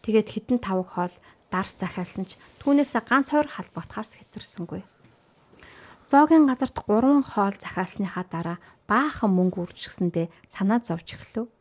[0.00, 1.12] Тэгээд хитэн тавг хоол
[1.52, 4.80] дарс захиалсан ч түүнээсээ ганц хойр халбатахаас хэтэрсэнгүй.
[6.08, 8.58] Зоогийн газарт 3 хоол захиалсныхаа дараа
[8.88, 11.52] баахан мөнгө үржигсэндээ санаа зовж эхлэв.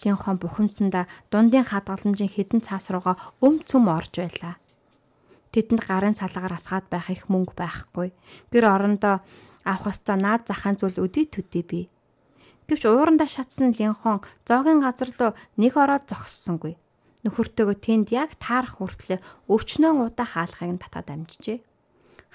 [0.00, 4.56] Линхон бухимдсандаа дундын хадгаламжийн хідэн цаас руугаа өм цөм орж байлаа.
[5.52, 8.08] Тэдэнд гарын салгаар асгаад байх их мөнгө байхгүй.
[8.48, 9.20] Гэр орондоо
[9.68, 11.84] авах ёстой наад захын зүйл өдий төдий бий.
[12.68, 16.80] Гэвч уурандаа шатсан Линхон зоогийн газар руу нэг ороод зогссонгүй
[17.22, 21.58] нөхөртөөгөө тэнд яг таарах хүртлээр өвчнөө удаа хаалхыг нь татаад амжижээ.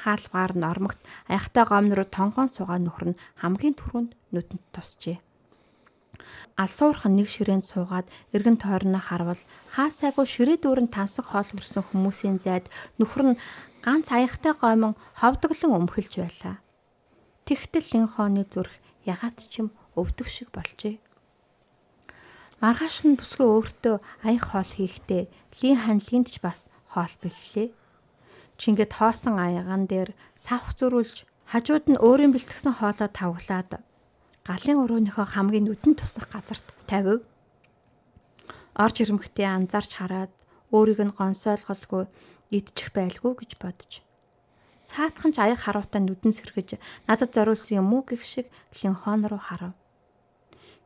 [0.04, 5.18] Хаалгаар нь ормогт аягтай гомн руу тонгоон суугаа нөхөр нь хамгийн түрүүнд нүдэнд тусчээ.
[6.58, 9.42] Алсуурхан нэг ширээнд суугаад эргэн тойрноо харвал
[9.76, 12.66] хаасайгүй ширээ дүүрэн тансаг хоол хүрсэн хүмүүсийн зайд
[12.98, 13.40] нөхөр нь
[13.86, 16.58] ганц аягтай гомон ховдоглон өмхөлж байлаа.
[17.48, 18.74] Тэгтэл лин хооны зүрх
[19.06, 21.00] ягаад ч юм өвдөх шиг болжээ.
[22.60, 23.96] Маргааш нь бүсгүй өөртөө
[24.26, 25.24] аяг хоол хийхдээ
[25.62, 27.70] лин ханлынд ч бас хоол бэллээ.
[28.58, 33.70] Чингэд хоосон аяган дээр савх зөрүүлж хажууд нь өөрийн бэлтгэсэн хоолоо тавглаад
[34.48, 37.20] галын өрөөнийхөө хамгийн нүдэн тусах газарт тавив.
[38.80, 40.32] Орж ирэмхтээ анзаарч хараад
[40.72, 42.08] өөрийг нь гонсойлголгүй
[42.56, 43.92] идчих байлгүй гэж бодож.
[44.88, 46.80] Цаатхан ч аяг харуутаа нүдэн сэргэж
[47.12, 48.48] надад зориулсан юм уу гэх шиг
[48.80, 49.76] линхон руу харав.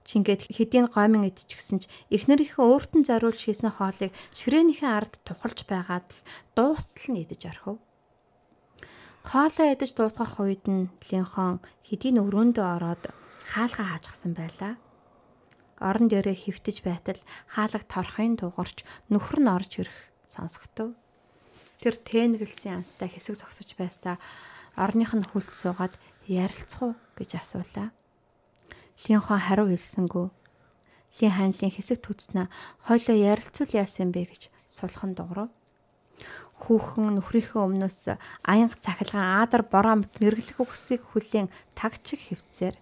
[0.10, 6.22] Чингээд хэдийн гомин идчихсэн ч эхнэрийнхээ өөртөө зориулж хийсэн хоолыг ширээнийхээ ард тухалж байгаад л
[6.58, 7.78] дуустал нь идэж орхив.
[9.22, 13.04] Хоолоо идэж дуусгах үед нь Линхон хэдийн өрөөндөө ороод
[13.52, 14.80] хаалгаа хаажгсан байлаа.
[15.84, 17.20] Орон дээрээ хөвтөж байтал
[17.52, 19.98] хаалга торхын дугарч нөхөр нь орж ирэх
[20.32, 20.96] сонсогдов.
[21.84, 24.16] Тэр тэнэгэлсэн анстай хэсэг зогсож байсаа
[24.80, 26.00] орных нь хүлд суугаад
[26.30, 27.92] ярилцах уу гэж асуулаа.
[29.04, 30.28] Линхон хариу хэлсэнгүү.
[31.20, 32.48] Лин ханлын хэсэг түтснэ
[32.88, 35.52] хойлоо ярилцуул яасан бэ гэж сулхан дуурав.
[36.62, 42.78] Хүүхэн нөхрийнхөө өмнөөс аянга цахилгаан аадар бороомт нэрглэх үгсийг хүлээн тагчиг хөвцээр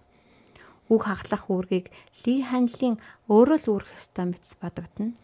[0.92, 1.86] үг хаглах үүргийг
[2.26, 2.98] Ли ханлын
[3.30, 5.14] өөрөө л үүрэх ёстой мэт бодогдно.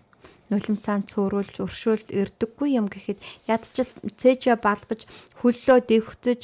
[0.46, 3.18] Нулимсаан цөөрүүлж өршөөлт эрдэггүй юм гэхэд
[3.50, 5.10] ядчил цээжэ балбаж
[5.42, 6.40] хөллөө дэвхцэж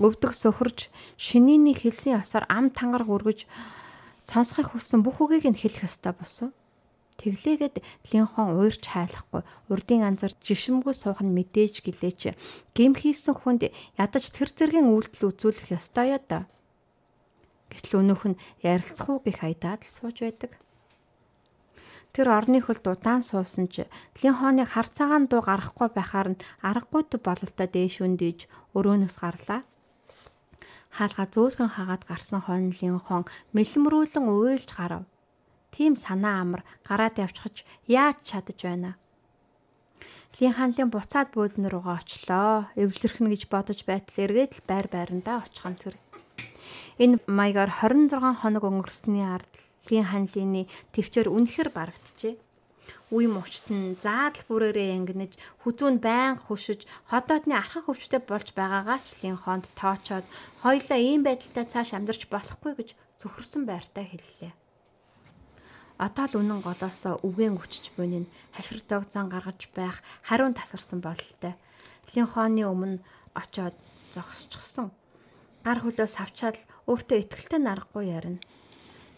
[0.00, 0.88] өвдөг сөхөрж
[1.20, 3.44] шинийний хэлсэн ясаар ам тангар хүргэж
[4.24, 6.50] сонсохыг хүссэн бүх үгийг нь хэлэх ёстой босов.
[7.20, 12.20] Тэглээгээд линхон уурч хайлахгүй урдын анзар жишимгүй суух нь мэдээж гэлээч
[12.72, 13.68] гим хийсэн хүнд
[14.00, 16.48] ядаж тэр зэргийн үйлдэл үзүүлэх ёстой ёо да.
[17.72, 20.52] Гэтэл өнөөх нь ярилцах уу гэх айдаад л сууж байдаг.
[22.12, 23.88] Тэр орны хөлд удаан суусан ч
[24.20, 28.38] линхоныг хар цагаан дуу гарахгүй байхаар нь аргагүй бололтой дээш үндэж
[28.76, 29.60] өрөөнөөс гарлаа
[30.96, 33.24] хаалга зөөлгөн хагаад гарсан хонлын хон
[33.56, 35.04] мэлмрүүлэн уйлж гарав.
[35.72, 38.90] Тийм санаа амар гараад явчихж яаж чадаж байна.
[40.36, 42.68] Лин ханлын буцаад буулн руугаа очлоо.
[42.76, 45.96] Эвлэрхэн гэж бодож байтал эргээд л байр байрандаа очихын тэр.
[46.98, 49.52] Энэ маягаар 26 хоног өнгөрсөний ард
[49.90, 52.34] Лин ханлын төвчөр үнэхэр барагджээ
[53.12, 55.32] үе мөвчт нь заадал бүрээрээ ингэнэж
[55.62, 56.80] хүзүүн байн хөшөж
[57.12, 60.24] ходоодны архах өвчтэй болж байгаагаа ч линхонд тоочоод
[60.64, 62.88] хоёлаа ийм байдалтай цааш амьдарч болохгүй гэж
[63.20, 64.52] зөвхөрсөн байртаа хэллээ.
[66.00, 68.26] Одоо л үнэн голоосоо үгэн өчч буйныг
[68.56, 71.54] хаширдаг зан гаргаж байх хариун тасарсан бололтой.
[72.16, 73.04] Линхоны өмнө
[73.36, 73.76] очоод
[74.08, 74.88] зогсчихсон.
[75.62, 76.58] Гар хөлөө савчаад
[76.90, 78.42] өөртөө ихтэлтэй нарахгүй ярина.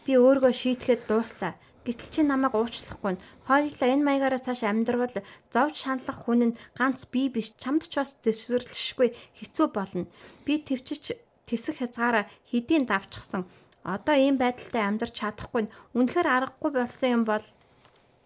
[0.05, 1.57] Би өөргөө шийтгэхэд дууслаа.
[1.84, 3.20] Гэтэл чи намайг уучлахгүй.
[3.49, 5.09] Хоёулаа энэ маягаараа цааш амьдрал
[5.53, 7.53] зовж шаналлах хүн нь ганц би биш.
[7.61, 10.09] Чамд ч бас дэвшвэрлэшгүй хэцүү болно.
[10.49, 13.45] Би төвчж тэсэх хязгаараа хэдийн давчсан.
[13.84, 15.68] Одоо ийм байдалтай амьдарч чадахгүй.
[15.92, 17.45] Үнэхээр аргагүй болсон юм бол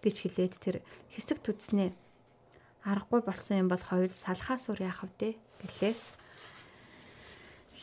[0.06, 0.76] гэж хэлээд тэр
[1.14, 1.90] хэсэг түдснээ.
[2.86, 6.17] Аргагүй болсон юм бол хоёул салхаас үр яах вэ гэлээ.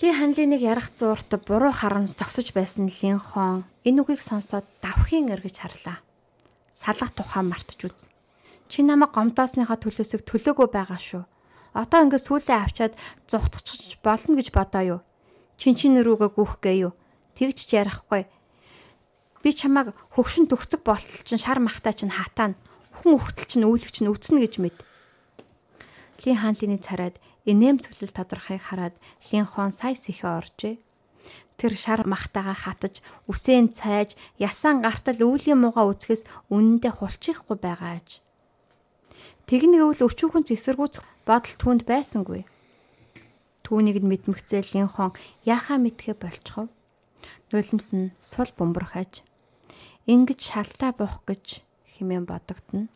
[0.01, 5.63] Ли ханлиныг ярах зуурт буруу харан зогсож байсан Лин хон энэ үгийг сонсоод давхин эргэж
[5.63, 6.03] харлаа.
[6.75, 8.11] Салах тухай мартж үз.
[8.67, 11.23] Чи намайг гомдоосныхаа төлөөсөг төлөөгөө байгаа шүү.
[11.79, 12.93] Одоо ингээд сүлээ авчаад
[13.31, 14.99] зүхтчих болно гэж бодоо юу?
[15.55, 16.91] Чин чин рүүгээ гүөхгээ юу?
[17.39, 18.27] Тэгж ч ярихгүй.
[19.47, 22.59] Би чамайг хөвшин төгсөг болтол чин шар махтай чин хатаана.
[22.99, 24.75] Хүн өвтөл чин үүлэг чин үзнэ гэж мэд.
[26.27, 27.15] Ли хаанлины царайд
[27.45, 28.95] инээмсэглэл тодорхойг хараад
[29.29, 30.75] Линхон сая сэхэ оржээ.
[31.55, 32.99] Тэр шар махтагаа хатаж,
[33.31, 38.19] үсээн цайж, ясан гартал үүлийн мууга үцгэс үнэндээ хулчихгүй байгаа аж.
[39.47, 42.43] Тэгнэгвэл өчүүхэн зэсэргүүц бодол түнд байсангүй.
[43.63, 45.15] Түүнийг нь мэдмэгцээ Линхон
[45.47, 46.67] яхаа мэдхэ болчихов.
[47.53, 49.23] Нулимс нь сул бөмбөрхэж.
[50.11, 51.61] Ингиж шалтаа буух гэж
[51.93, 52.91] химэн бодогдно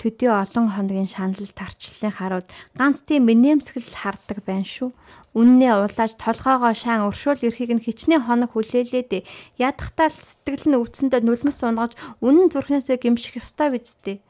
[0.00, 4.96] төдий олон хоногийн шанал тарчлалын харууд ганц тийм минемсгэл хардаг байна шүү.
[5.36, 9.28] Үннээ улааж толгоогоо шаан өршөөл эрхийг нь хичнээн хоног хүлээлээд
[9.60, 11.92] ядахтаа л сэтгэл нь өвцөндөө нүлмэс унгаж
[12.24, 14.24] үнэн зүрхнээсээ гимших ёстой бидтэй.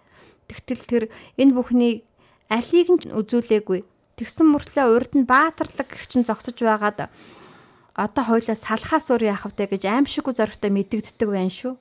[0.50, 1.04] Тэгтэл тэр
[1.38, 2.02] энэ бүхнийг
[2.50, 3.86] алийг нь үзүүлээгүй.
[4.18, 7.06] Тэгсэн мөртлөө урд нь баатарлаг гихчин зогсож байгаад
[7.94, 11.78] одоо хойлоо салхаас өөр яах вэ гэж аимшиггүй зоригтой мэддэгддэг байна шүү.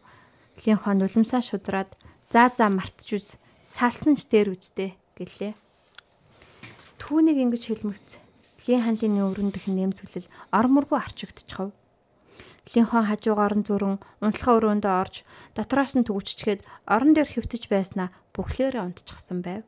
[0.62, 1.90] Линхон нулимсаа шудраад
[2.30, 5.54] заа заа үз салсан ч дээр үздэй гэлээ.
[6.98, 8.18] Түүнийг ингэж хэлмэгц.
[8.66, 11.70] Лин ханлын өрөндөх нэмсгэлэл орморгүй арчигдчихв.
[12.74, 15.16] Линхон хажуугаар нь зүрэн унтлахаа өрөөндөө орж
[15.54, 19.62] дотроос нь төгөвччгээд орон дээр хөвтөж байснаа бүхлээрээ унтчихсан байв.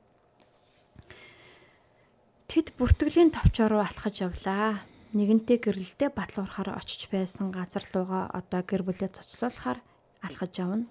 [2.49, 4.81] Тэд бүртгэлийн товчоор руу алхаж явлаа.
[5.13, 9.79] Нэгэнтээ гэрэлдээ батлуурахаар очиж байсан газар лууга одоо гэр бүлээ цоцлуулахаар
[10.25, 10.89] алхаж явна.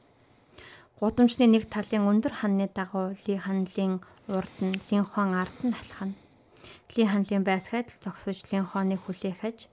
[1.00, 6.12] Гудамжны нэг талын өндөр ханны дагуу Ли ханлын урд нь Лин хон ард нь алхана.
[6.92, 9.72] Ли ханлын байсгаад л зогсож Лин хоныг хүлээхэж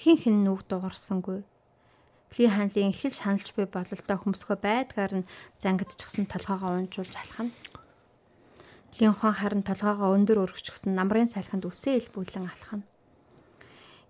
[0.00, 1.44] хин хин нүг дуурсангүй.
[1.44, 5.28] Ли ханлын их л шаналж буй бололтой хөмсгөө байдгаар нь
[5.60, 7.52] зангидчихсан толгоогоо унжуулж алхана.
[8.96, 12.88] Лин хон харин толгоогоо өндөр өргөчгсөн намрын салхинд үсээ илбүүлэн алхана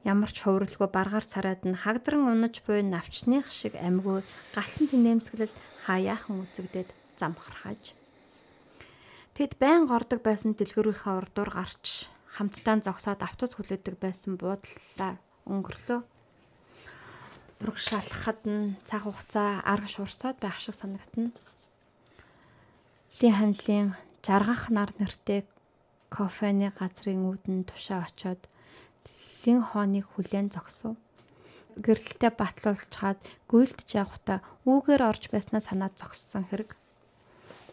[0.03, 5.55] ямар ч хувирлгүй баргаар цараад нь хагдран унаж буй навчных шиг амьгүй галсан тинэмсгэлэл
[5.87, 7.95] хаяахан үзэгдээд замхархаж.
[9.33, 16.01] Тэд байн гордог байсан дэлгэрүүхээ урдуур гарч хамтдаа зогсоод автобус хүлээдэг байсан буудлаа өнгөрлөө.
[17.63, 21.31] Ураг шалхахад нь цаг хугацаа арга шуурсаад байх шиг санагдана.
[23.23, 23.95] Ли ханлын
[24.27, 25.47] жаргах нар нэртэй
[26.11, 28.43] кофены газрын үүдэн тушаа очоод
[29.43, 30.97] лин хооныг хүлээн зогсов.
[31.77, 33.19] Гэрэлтэй батлуулчаад
[33.51, 34.39] гүйлдэж явахдаа
[34.69, 36.77] үүгээр орж байснаа санаад зогссон хэрэг.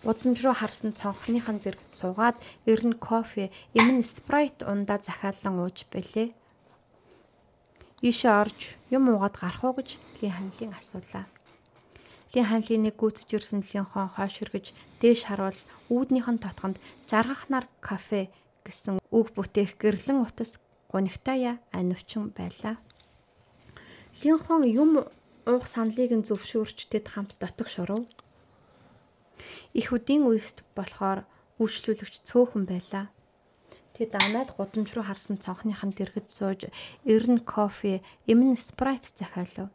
[0.08, 6.32] Удамж руу харсан цонхныхан дэрэг суугаад эрен кофе, эмэн спрайт ундаа захиалан ууж бэлээ.
[8.00, 11.28] Ийшээ орж юм уугаад гарах уу гэж Ли ханлын асуулаа.
[12.32, 14.72] Ли ханлын нэг гүйцэж ирсэн Лин хон хойш хэргэж
[15.04, 15.60] дээш харуул
[15.92, 18.32] үүднийхэн тотгонд жаргах нар кафе
[18.64, 22.76] гэсэн үг бүтээх гэрлэн утас гунигтая анивчин байлаа.
[24.24, 24.92] Линхон юм
[25.46, 28.04] уух саналыг нь зөвшөөрч тэд хамт дотог шурав.
[29.74, 31.24] Их үдийн үест болохоор
[31.62, 33.06] үйлчлүүлэгч цөөхөн байлаа.
[33.94, 36.72] Тэд анаал гудамж руу харсан цонхныхан дэргэд сууж
[37.06, 39.70] эрен кофе, эмэн спрайт захиалав.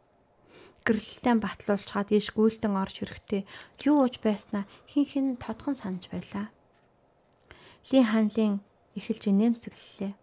[0.85, 3.41] Гэрэлтэн батлуулчаад ийш гүйлтэн орж ирэхдээ
[3.89, 6.49] юу ууж байснаа хин хин тодхон санаж байлаа.
[7.89, 8.61] Ли ханлын
[8.97, 10.13] эхэлж нэмсэглэлээ.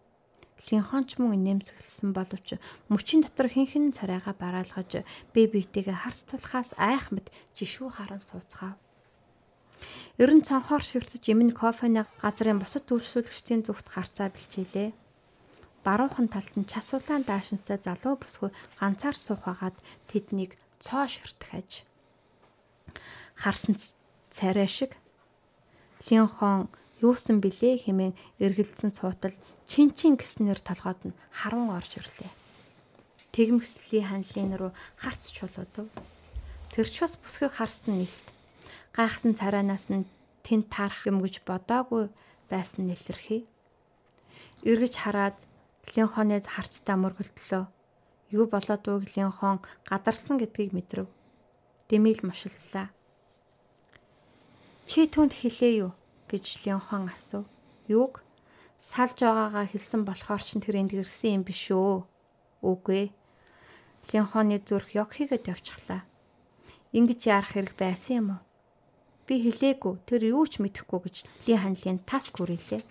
[0.71, 2.59] Линхонч мөн нэмсгэлсэн боловч
[2.93, 5.03] мөчийн дотор хинхэн царайгаа бараалгаж
[5.35, 7.27] бие биетэйгээ харс тулахаас айх мэд
[7.59, 8.79] жишүү харан сууцгаав.
[10.23, 14.95] Ерөн цонхоор ширтэж эмэн кофены газрын бусад үйлчлүүлэгчдийн зүгт гарцаа бэлчээлээ.
[15.83, 19.75] Баруухан талд нь час улаан даашинстай залуу бүсгүй ганцаар суух хагаад
[20.07, 21.83] тэднийг цоо ширтгэж
[23.43, 23.75] харсан
[24.31, 24.95] царай шиг
[26.07, 26.71] Линхон
[27.03, 29.35] юусан бэлээ хэмээн эргэлзэн цуутал
[29.67, 32.31] чин чин гэснээр толгойд нь харун орж ирлээ.
[33.35, 35.91] Тэгмэслийн ханлын руу харц чулуудав.
[36.71, 38.27] Тэр ч бас бүсгийг харсан нэлт.
[38.95, 40.07] Гайхсан царайнаас нь
[40.47, 42.07] тэнд таарах юм гэж бодоогүй
[42.47, 43.51] байсан нэлэрхий.
[44.63, 45.37] Эргэж хараад
[45.97, 47.67] Линхоны харцтай мөргөлтлөө.
[48.31, 49.59] Юу болоод үг Линхон
[49.91, 51.11] гадарсан гэдгийг мэдрэв.
[51.91, 52.95] Дэмийл мушилслаа.
[54.87, 55.93] Чи түнд хэлээ юу
[56.33, 57.45] гэж Линхон асуув.
[57.93, 58.25] Юуг?
[58.81, 62.03] Салж байгаагаа хэлсэн болохоор ч тэр энд ирсэн юм биш үү?
[62.65, 63.13] Үгүй.
[64.11, 66.03] Линхоны зүрх ёг хийгээд явчихлаа.
[66.97, 68.41] Ингиж яарах хэрэг байсан юм уу?
[69.29, 69.95] Би хэлээгүй.
[70.09, 71.17] Тэр юу ч мэдэхгүй гэж
[71.47, 72.83] Ли ханлын тас гүрэлээ.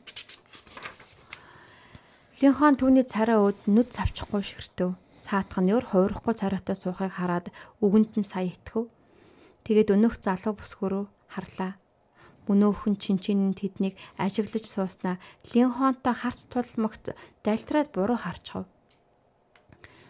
[2.40, 4.96] Линхон түүний царай өөд нүд завчихгүй ширтэв.
[5.22, 7.52] Цаатах нь өөр хуурахгүй царайтай суухыг хараад
[7.84, 8.88] үгэнд нь сая итгэв.
[9.68, 11.81] Тэгээд өнөөх залуу бүсгөрөө харлаа.
[12.52, 15.24] Мөнөөхөн чинчинэн тэднийг ажиглаж сууснаа
[15.56, 17.16] Линхонтой харц тулмагт
[17.48, 18.68] дальтраад буруу харчав.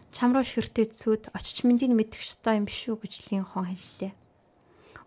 [0.09, 4.17] Чам руу ширтээцсүүд очиж мэндийг мэдэх ёстой юм шүү гэж Линхон хэллээ.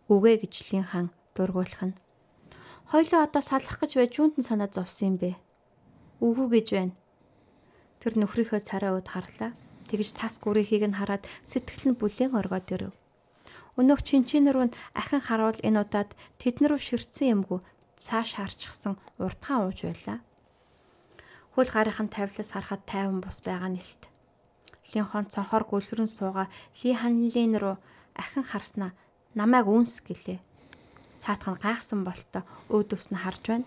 [0.07, 1.99] Үгүй гэж Линхан дургуулах нь.
[2.95, 5.31] Хойлоо одоо салах гэж байж юунд нь санаа зовсон юм бэ?
[6.23, 6.95] Үгүй гэж байна.
[7.99, 9.51] Тэр нөхрийнхөө царай ууд харлаа.
[9.91, 12.95] Тэгж тас гүрийнхийг нь хараад сэтгэл нь бүлээн оргоод ирэв.
[13.75, 17.61] Өнөөх чинчинэр рүү ахин харуул энэ удаад тэднэр рүү ширцсэн юмгүй
[17.99, 20.19] цааш харчихсан уртхан ууж байлаа.
[21.55, 24.03] Хөл гарынхан тавилаас харахад тайван бус байгаа нэлт.
[24.93, 26.47] Линхон цонхоор гүлрэн сууга
[26.83, 27.77] Ли ханлин руу
[28.15, 28.93] ахин харснаа
[29.35, 30.39] намайг үнс гэлээ.
[31.23, 33.67] Цаатхан гайхсан болтоо өөдөөс нь харж байна.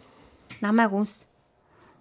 [0.61, 1.25] Намайг үнс.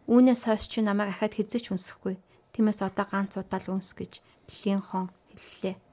[0.07, 2.21] Үүнээс хойш чи намайг ахаад хизэж үнсэхгүй.
[2.53, 4.21] Тиймээс одоо ганц удаа л үнс гэж
[4.63, 5.86] Линхон хэллээ.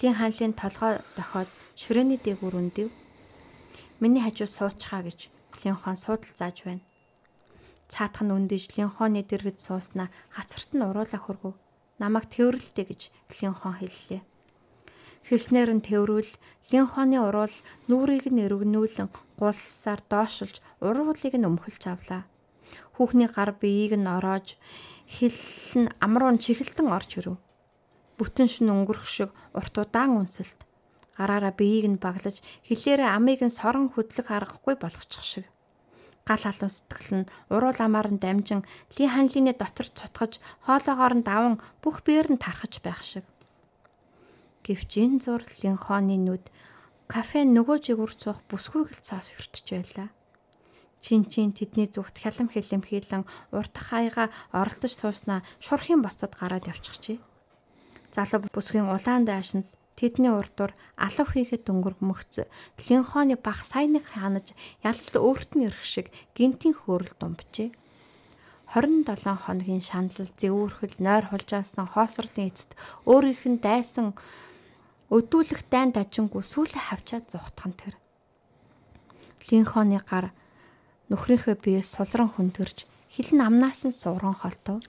[0.00, 2.88] Лин хаанлын толгой дохоод ширээний дээгүүр өндөв.
[4.00, 5.28] Миний хажуу суучхаа гэж
[5.60, 6.80] Линхон суудал зааж байна.
[7.92, 11.54] Цаатах нь өндөж Линхоны дэргэд сууснаа хацарт нь уруулаа хөргөв.
[12.00, 13.00] Намайг тэрвэрлэлтэй гэж
[13.36, 14.24] Линхон хэллээ.
[15.28, 16.32] Хэлснээр нь тэрвэрвэл
[16.72, 17.54] Линхоны уруул
[17.86, 22.24] нүрийг нь эргэнүүлэн гулсаар доошилж уруулыг нь өмхөлж авлаа.
[22.96, 24.56] Хүүхний гар биеийг нь ороож
[25.04, 25.36] хэл
[25.84, 27.36] нь амруу чихэлтэн орж ирэв
[28.22, 30.62] бүтэн шин өнгөрөх шиг урт удаан үнсэлт.
[31.18, 32.38] Гараараа биеийг нь баглаж
[32.70, 35.46] хилээрээ амийг нь сорон хөдлөх аргагүй болгочих шиг.
[36.22, 38.62] Гал халуун сэтгэл нь уруул амаар нь дамжин
[38.94, 43.26] ли ханлины дотор цутгаж хоолоогоор нь даван бүх биеэр нь тархаж байх шиг.
[44.62, 46.46] Гэвч энэ зур линхоны нүд
[47.10, 50.08] кафе нөгөө жигүр цуух бүсгүйгэл цаас хөртөж байлаа.
[51.02, 57.18] Чин чин тэдний зүгт хялам хэлэмхийлэн урт хаяга оролдож сууснаа шурхийн босцод гараад явчихжээ
[58.12, 62.44] залуу бүсгийн улаан даашинс тэдний урдуур алав хийхэд дөнгөр мөхц
[62.86, 64.52] линхоны бах сайныг ханаж
[64.84, 66.06] ялалт өөрт нь ирэх шиг
[66.36, 67.72] гинтийн хөөрөл думбжээ.
[68.72, 72.72] 27 хоногийн шаналл зэвүүрхэл нойр хулжаасан хоосрлын эцэст
[73.04, 74.16] өөрийнх нь дайсан
[75.12, 77.94] өдүүлэх дайн дажингүй сүүлээ хавчаад зугтхан тэр.
[79.44, 80.32] Линхоны гар
[81.12, 84.80] нөхрийнхөө биеэс сулран хөндөрж хилэн амнаас нь сууран холтов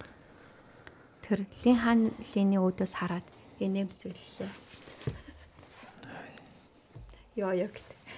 [1.23, 2.01] тэр лин хаан
[2.35, 3.27] линий өөдөөс хараад
[3.63, 4.51] инээмсэглэлээ.
[7.39, 7.73] Яа яг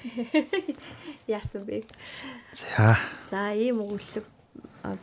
[1.38, 1.86] яасан бэ?
[2.54, 2.98] За.
[3.24, 4.26] За ийм өгүүлэг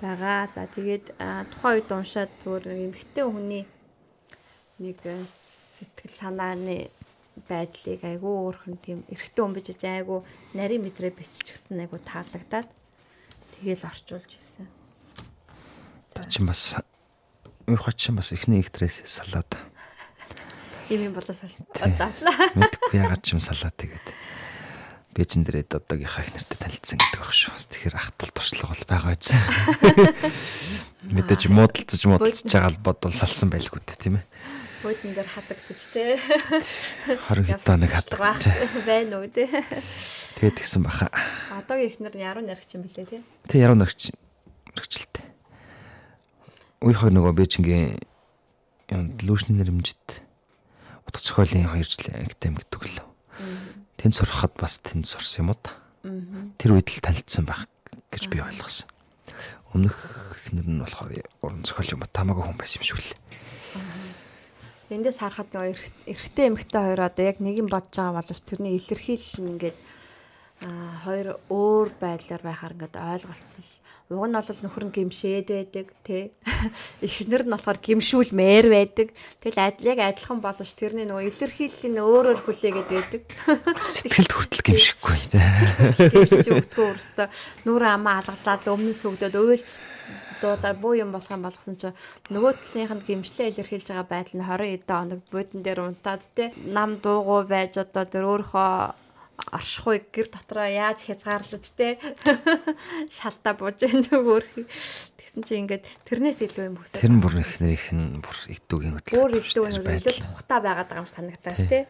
[0.02, 0.50] байгаа.
[0.52, 1.14] За тэгээд
[1.54, 3.64] тухайн үед уншаад зүгээр эмхтэй хүний
[4.78, 6.90] нэг сэтгэл санааны
[7.48, 10.20] байдлыг айгүй өөрхөн тийм эрэгтэй хүн бижиж айгүй
[10.54, 12.68] нарийн мэдрээ биччихсэн айгүй таалагдаад
[13.56, 14.68] тэгээл орчуулж ирсэн.
[16.12, 16.76] Та чинь бас
[17.66, 19.50] уурхач чинь бас эхний эктрээс салаад.
[20.90, 22.10] Ийм юм болоо саллаа.
[22.58, 24.06] Мэдгүй ягаад ч юм салаад тэгээд
[25.12, 27.52] бэжин дээрээ одоогийнхаа их нэртэй танилцсан гэдэг баг шүү.
[27.52, 29.30] Бас тэгэхээр ах тул туршлага бол байгаа биз.
[31.16, 34.26] Мэдээж муудалцаж муудалцаж байгаа л бодвол салсан байлгүй дээ тийм ээ.
[34.82, 36.16] Буудан дээр хадагдаж те.
[36.18, 38.42] 20 хэд хоног хадагдаж
[38.88, 39.46] байна уу те.
[40.40, 41.12] Тэгээд гисэн баха.
[41.52, 43.20] Одоогийн ихнэр яруу наригч юм билээ те.
[43.46, 44.16] Тэг яруу наригч
[44.72, 45.11] мэрэгчлээ
[46.82, 47.94] үеийнхөө нөгөө Бээжингийн
[48.90, 50.18] юм лүүшний нэрмжит
[51.06, 53.06] утга зохиолын 2 жилийн академик төглөө.
[54.02, 55.78] Тэнд сурахад бас тэнд сурсан юм уу та?
[56.58, 57.70] Тэр үед л танилцсан байх
[58.10, 58.90] гэж би ойлгосон.
[59.70, 59.94] Өмнөх
[60.42, 63.14] ихнэр нь болохоор уран зохиол юм тамаагүй хүн байсан юм шиг л.
[64.90, 69.38] Эндээс харахад нөгөө эрэгтэй эмэгтэй хоёр одоо яг нэг юм бодож байгаа боловч тэрний илэрхийлэл
[69.38, 69.78] нь ингээд
[71.02, 73.70] хоёр өөр байдлаар байхаар ингээд ойлголцол.
[74.12, 76.30] Уг нь бол нөхөр нь гимшээд байдаг тий.
[77.06, 79.08] Эхнэр нь болохоор гимшүүлмээр байдаг.
[79.42, 83.22] Тэгэл яг адилхан боловч тэрний нөгөө илэрхийллийн өөрөөр хүлээгээд байдаг.
[83.82, 85.46] Сэтгэлд хүртэл гимшихгүй тий.
[86.14, 87.26] Гимшиж өгдгөө өөрөөсөө
[87.66, 89.70] нүрэ амаа алгадлаад өмнөс өгдөөд уйлж
[90.42, 91.90] дуулаа буу юм болох юм болгосон чи
[92.34, 96.50] нөгөө талынх нь гимшлээ илэрхийлж байгаа байдал нь 20 эдэн хоног буудан дээр унтаад те
[96.66, 99.01] нам дуугүй байж одоо тэр өөрийнхөө
[99.50, 101.98] оршихуй гэр дотроо яаж хязгаарлаж те
[103.16, 104.40] шалтаа бууж байна нөгөө
[105.18, 109.18] тэгсэн чи ингээд тэрнээс илүү юм хүсэж тэр бүр их нэрийнх нь бүр идүүгийн хөдөлгөөн
[109.18, 111.80] бүр идүүгийн хөдөлгөөн илүү тухтай байгаад байгаа юм санагдаа те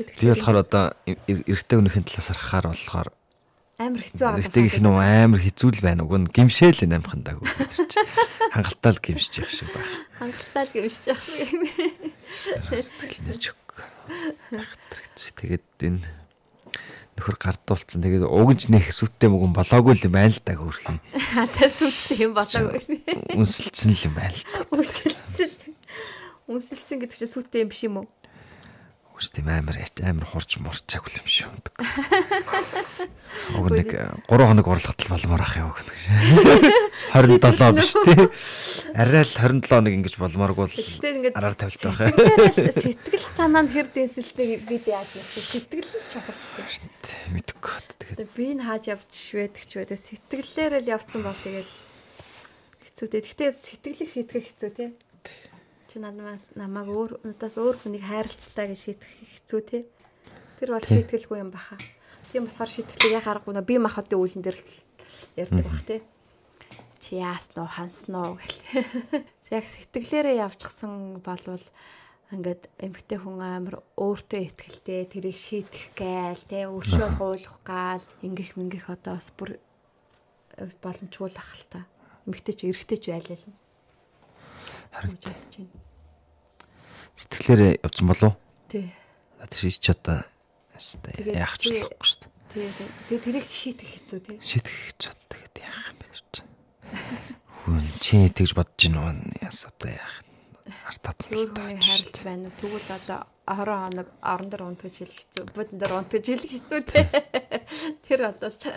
[0.00, 0.84] Би болохоор одоо
[1.28, 3.08] эрэгтэй хүнийхэн талаас харахаар болохоор
[3.80, 4.40] амар хэцүү байгаа.
[4.40, 6.04] Эрэгтэй их нөө амар хэцүү л байна.
[6.04, 7.92] Уг нь гимшээл амхан даг үгэрч.
[8.52, 9.92] Хангалттай л гимшиж явах шиг байна.
[10.20, 11.50] Хангалттай л гимшиж явах шиг.
[12.70, 13.58] Сэтгэл нэр чөг.
[15.36, 16.00] Тэгээд энэ
[17.20, 18.00] нөхөр гардуулсан.
[18.00, 20.96] Тэгээд уг нь ч нэх сүттэй мөгөн болоогүй л юм байна л да хөрхий.
[21.12, 22.80] Хатаа сүттэй юм болоогүй.
[23.36, 24.64] Үнсэлцэн л юм байна л да.
[24.72, 25.50] Үнсэлцэн.
[26.48, 28.08] Үнсэлцэн гэдэг чинь сүттэй юм биш юм уу?
[29.20, 31.76] Үгүй тийм амар амар хурж мурчааг юм шиг юмдаг.
[33.60, 37.36] Уг нэг 3 хоног урлагтал болмоор ах яваа гэх юм.
[37.36, 38.16] 27 биш тий.
[38.96, 42.16] Арай л 27 хоног ингэж болмооргүй л араар тавилт байх.
[42.80, 46.99] Сэтгэл санаа нь хэр дэнсэлтэй бид яаж юм сэтгэл л чухал шүү дээ.
[47.34, 47.76] Мэдгүй.
[48.16, 51.70] Тэгээд би н хааж явж швэдэг ч байдаг сэтгэлээр л явцсан бол тэгээд
[52.84, 53.22] хэцүү дээ.
[53.26, 54.90] Гэхдээ сэтгэлийг шийтгэх хэцүү тий
[55.90, 59.78] чи надаас намайг өөр надаас өөр хүнийг хайрлцтай гэж шийдэх хэцүү те.
[60.62, 61.74] Тэр бол шийтгэлгүй юм баха.
[62.30, 64.74] Тийм болохоор шийтгэлийг яг аргагүй нөө би махатын үйлэн дээр л
[65.34, 65.98] ярьдаг бах те.
[67.02, 68.62] Чи яаснуу ханснуу гэл.
[69.56, 71.64] Яг сэтгэлээрээ явчихсан болвол
[72.30, 78.86] ингээд эмгтэй хүн амар өөртөө ихтгэлтэй тэрийг шийдэх гээл те өөршөө гуйлах гал ингэх мингэх
[78.86, 79.58] одоо бас бүр
[80.78, 81.80] боломжгүй л ах л та.
[82.30, 83.38] Эмгтэй ч эрэгтэй ч байлаа.
[84.94, 85.18] Харин
[87.18, 88.32] Сэтгэлээрээ явцсан болов?
[88.70, 88.86] Тий.
[89.42, 90.22] Тэр шийдэж ч одоо
[91.34, 92.30] яах ч болохгүй шүү дээ.
[92.54, 92.68] Тий.
[93.10, 94.38] Тэгээ тэрийг шийдэх хэцүү тий.
[94.38, 96.34] Шийдэх хэцүү тэгээд яах юм бэ ч.
[97.66, 100.29] Хүн чи тэгж бодож гин яас одоо яах
[100.88, 105.44] артаад л тааж хайрлт байна уу тэгвэл одоо орон хоног орон дээр унтгаж хэлэх хэцүү
[105.54, 107.00] бодон дээр унтгаж хэлэх хэцүү те
[108.06, 108.74] тэр болол тий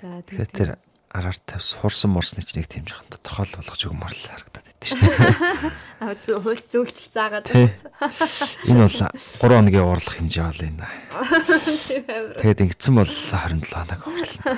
[0.00, 0.70] за тэгээд тэр
[1.10, 5.00] араар тавьс хурсан мурсныг ч нэг тийм жоохон тодорхой болгож өгмөр л харагдаад байдаг шүү
[5.02, 5.74] дээ.
[6.06, 7.50] Аа зөв хөл зөвчл заагаад.
[7.50, 10.86] Энэ бол 3 хоногийн уурлах хэмжээ бол энэ.
[12.38, 14.54] Тэгээд ингэсэн бол 27 хоног уурлаа.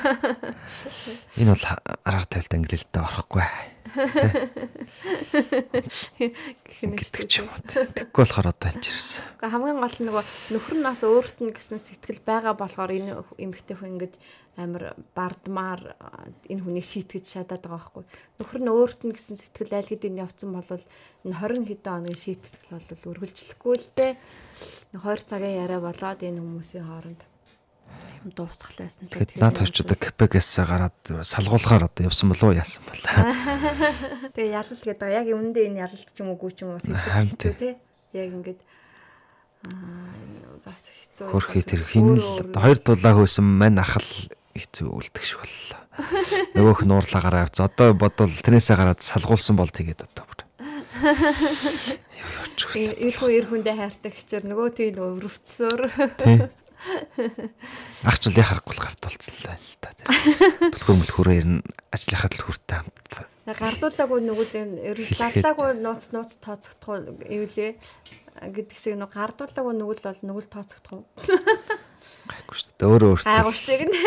[1.40, 1.64] Энэ бол
[2.04, 3.48] араар тавилт ангилалтай орохгүй.
[6.80, 7.60] Гэдэг ч юм уу.
[7.68, 9.24] Тэггүй болохоор одоо энэ чирсэн.
[9.36, 10.24] Гэхдээ хамгийн гол нь нөгөө
[10.56, 14.14] нөхөр нь бас өөрт нь гэсэн сэтгэл байгаа болохоор энэ эмэгтэй хүн ингэж
[14.56, 15.96] амар бардмаар
[16.48, 18.04] энэ хүнийг шийтгэж чадаад байгаа байхгүй.
[18.40, 22.76] Нөхөр нь өөрт нь гэсэн сэтгэл айл хэдийн явцсан бол энэ 20 хэдэн хоногийн шийтгэл
[22.76, 24.12] бол үргэлжлэхгүй л дээ.
[24.96, 27.31] 20 цагийн яриа болоод энэ хүмүүсийн хооронд
[28.22, 33.02] юм дуусгалаасан л тэгээд наад очиод КПГ-с гараад салгуулахаар одоо явсан болов уу яасан бол.
[34.34, 37.74] Тэгээ ялалт гэдэг яг үүндээ энэ ялалт ч юм уугүй ч юм уу сэтгэл тий.
[38.14, 38.60] Яг ингээд
[39.66, 41.26] аа бас хэцүү.
[41.34, 44.06] Хөрхий тэр хин л хоёр дулаа хөөсөн мань ахал
[44.54, 45.80] хэцүү үлдэх шиг боллоо.
[46.56, 47.58] Нөгөөх нь уурлаагаараа явц.
[47.60, 50.40] Одоо бодвол тэрнээсээ гараад салгуулсан бол тэгээд одоо бүр.
[52.72, 54.94] Ирхүү ирхүндээ хайртай гэчээр нөгөө тийм
[56.82, 57.50] өвөрөвцсөөр.
[58.08, 59.90] Агч л яхахгүй л гарт болцсон л байна л та.
[60.72, 61.60] Түлхөр мөлхөрөө ер нь
[61.94, 63.12] ажлынхаа төлхөртэй хамт.
[63.42, 64.46] Гардуулаагүй нөгөө
[64.82, 67.78] ер нь лалаагүй нууц нууц тооцохдох юм лээ
[68.42, 71.06] гэдэг шиг нөгөө гардуулаагүй нүгэл бол нүгэл тооцохдох
[72.26, 72.88] гайхгүй шүү дээ.
[72.88, 73.30] Өөрөө өөртөө.
[73.30, 73.98] Гайгууштай гэнэ.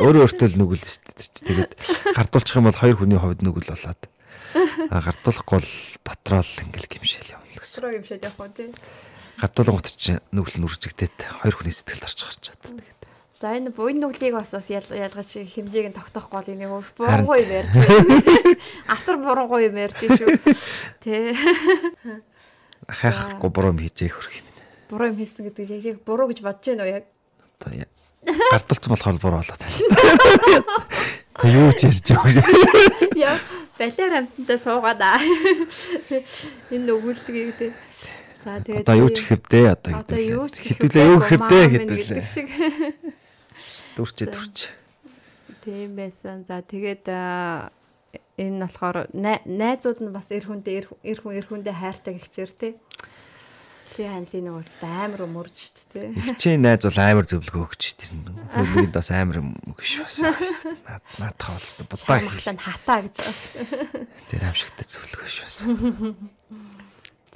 [0.00, 1.44] Өөрөө өөртөө л нүгэл шүү дээ.
[1.46, 1.72] Тэгээд
[2.16, 4.02] гардуулчих юм бол хоёр хүний хувьд нүгэл болоод.
[4.88, 5.72] Гардуулахгүй бол
[6.04, 7.76] дотроо л ингээл гимшээл явна гэсэн.
[7.76, 8.50] Дотроо гимшээд явах уу
[9.36, 9.40] тий.
[9.44, 12.60] Гардуулгууд чинь нүгэл нь үржигдээд хоёр хүний сэтгэл орж гарч чад.
[12.64, 12.96] Тэгээд
[13.36, 17.72] За энэ буйн нүглийг бас бас ялгаж хэмжээг нь тогтоохгүй бол энийг бурангуй юм ярьж.
[18.88, 20.40] Асар бурангуй юм ярьж шүү.
[21.04, 21.36] Тэ.
[22.88, 24.48] Хайхгүй буруу юм хийжээ хөрх юм.
[24.88, 27.04] Буруу юм хийсэн гэдэг яг буруу гэж бодож байна уу яг?
[27.60, 27.84] Одоо
[28.24, 30.64] гарталцсан болохоор буруу болоод байна.
[31.36, 32.40] Та юу ч ярьж байгаа.
[33.20, 33.36] Яа,
[33.76, 35.20] балиар амттай суугаад аа.
[36.72, 37.70] Энэ өгүүлгийг тий.
[38.46, 40.06] За тэгээд одоо юу ч хэвдээ одоо гэдэг.
[40.06, 42.26] Одоо юу ч хэдүүлээ юу хэвдээ хэдүүлээ.
[43.98, 44.58] Дүрчээ дүрч.
[45.66, 46.46] Тийм байсан.
[46.46, 52.52] За тэгээд энэ болохоор найзууд нь бас эр хүндээ эр хүн эр хүндээ хайртай гихчээр
[52.54, 52.72] тий.
[53.90, 56.14] Хилийн ханлын нэг уустай амар өмөрж штт тий.
[56.14, 60.22] Хичээ найз бол амар зөвлөгөө өгч тэр нэгд бас амар өгш бас.
[61.18, 62.62] Наадах болстой будаа хэлээ.
[62.62, 63.16] Хатаа гэж.
[64.30, 65.56] Тэр амшигтай зөвлөгөө ш бас.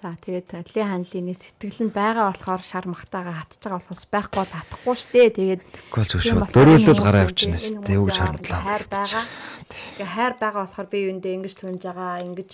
[0.01, 4.57] За тэгээд Али ханлын сэтгэл нь байгаа болохоор шар махтаага хатж байгаа болохоос байхгүй бол
[4.57, 5.29] хатахгүй штэ.
[5.37, 6.41] Тэгээд гол зөв шүү.
[6.57, 8.01] Дөрөөлөл гараа явчихна штэ.
[8.01, 8.65] Юу гэж харамтлаа.
[8.65, 9.25] Хайр байгаа.
[9.69, 12.53] Тэгээ хайр байгаа болохоор би юундээ ингэж түнж байгаа, ингэж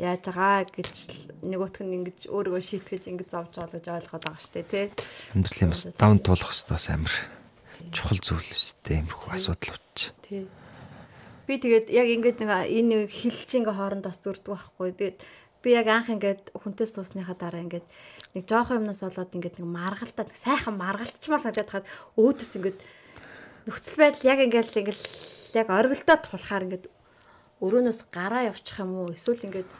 [0.00, 0.96] яаж байгаа гэж
[1.44, 4.86] нөгөөх нь ингэж өөрийгөө шийтгэж ингэж зовж байгаа гэж ойлгоод байгаа штэ тий.
[5.36, 7.14] Амьдралын бас давн туулах хэвээр амар
[7.92, 9.98] чухал зүйл үстэй иймэрхүү асуудал үүч.
[10.24, 10.48] Тий.
[11.44, 14.96] Би тэгээд яг ингэж нэг энэ хилчинг хооронд бас зүрдэг байхгүй.
[14.96, 15.18] Тэгээд
[15.64, 17.86] би яг анх ингээд хүнтэй суусныхаа дараа ингээд
[18.36, 21.86] нэг жоохон юмнаас болоод ингээд нэг маргалтаа сайхан маргалтчмаа санагдаад хаад
[22.20, 22.78] өөдөөс ингээд
[23.64, 25.02] нөхцөл байдал яг ингээд ингээд
[25.56, 26.84] яг оргилдоо тулахаар ингээд
[27.64, 29.70] өрөөнөөс гараа явчих юм уу эсвэл ингээд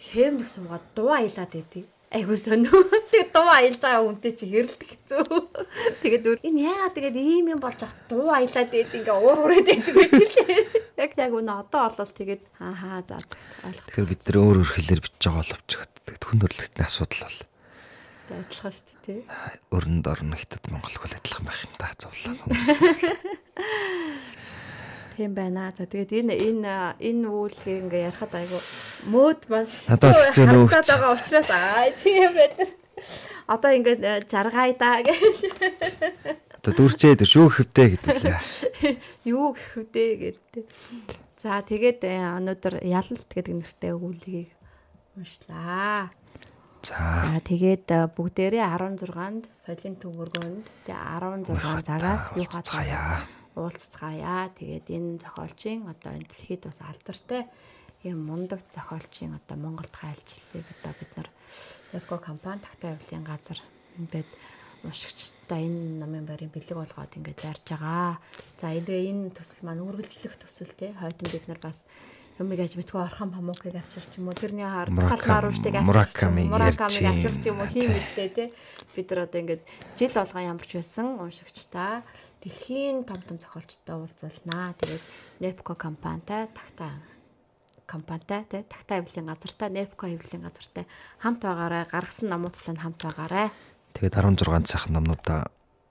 [0.00, 2.74] хэм нэг сумгаад дуу аялаад байдгийг айгуу сонио.
[3.12, 5.22] Тэгээ дуу аялж байгаа хүнтэй чи хэрэлдэх хэцүү.
[6.02, 9.94] Тэгээд энэ яагаад тэгээд ийм юм болж ах дуу аялаад байд ингээ уур ураад байдаг
[9.94, 10.79] байж лээ.
[11.00, 13.24] Яг яг өнө одоо олвол тэгээд ааха за
[13.64, 13.88] ойлгох.
[13.88, 15.70] Тэгэхээр бид нэр өөр өөр хэлээр бичиж байгаа боловч
[16.04, 17.40] тэгээд хүн төрлөختний асуудал бол
[18.30, 19.24] адилхан шүү дээ тий.
[19.74, 22.68] Өрөнд орно хятад Монгол хөл адилхан байх юм да зовлоо хүмүүс.
[25.16, 25.72] Тийм байна.
[25.76, 28.58] За тэгээд энэ энэ энэ үүлгийг ингээ ярахад айгу
[29.10, 30.66] мөөд маш надад хэцүү нөө.
[30.68, 32.68] байгаа учраас аа тийм байлаа.
[33.48, 35.36] Одоо ингээд э, жаргай да гэж.
[36.60, 38.36] Одоо дүрчээд шүү хөвдөө гэдэг лээ.
[39.32, 40.64] Юу гэх вдээ гэдэг.
[41.40, 44.52] За тэгээд э, өнөөдөр ялалт гэдэг нэртэй үүлгийг
[45.16, 46.12] уншлаа.
[46.84, 47.00] За.
[47.00, 51.00] За тэгээд э, бүгдээрээ 16-нд соёлын төвөргөнд тэгээ
[51.48, 53.24] 16 цагаас юу хацгаая
[53.56, 54.52] уулзцгаая.
[54.52, 57.48] Тэгээд энэ зохиолчийн одоо энэ дэлхийд бас алдартай
[58.04, 61.28] ийм мундаг зохиолчийн одоо Монголд хайлчлалыг одоо бид нар
[61.96, 63.58] Эко компани тагтай авилын газар
[63.96, 64.28] ингээд
[64.84, 68.18] уншигчтай энэ намын барийн бэлэг болгоод ингээд зарж байгаа.
[68.60, 70.96] За энэ төсөл маань үргэлжлэх төсөл те.
[70.96, 71.84] Хойдон бид нар бас
[72.40, 74.36] юмыг аж мэдгүй орхон памукыг авчирч юм уу.
[74.40, 78.44] Тэрний хаар салмаар ууштай мураками мураками авчирч юм уу хийм мэдлээ те.
[78.96, 79.62] Бид нар одоо ингээд
[79.92, 82.00] жил болгон ямарч байсан уншигчтай.
[82.40, 84.72] Дэлхийн том том зохиолчтой уулзуулнаа.
[84.80, 85.04] Тэгээд
[85.44, 86.96] Nepco компанитай тагтаа
[87.84, 90.84] компанитай тий тагтаа хэвлэлийн газартай Nepco хэвлэлийн газартай
[91.20, 93.50] хамт байгаарай гаргасан номуудтай хамт байгаарай
[93.96, 95.50] тэгээд 16 цахан номнуудаа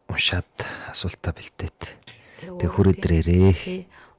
[0.10, 0.52] уншаад
[0.94, 1.80] асуултаа бэлдээд.
[2.40, 3.52] Тэг хүрээд ирээрээ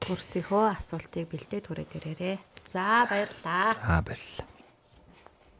[0.05, 2.35] өөрсдийнхөө асуултыг бэлдээд хүрээд ирээрээ
[2.69, 3.73] за баярлалаа.
[3.73, 4.50] За баярлалаа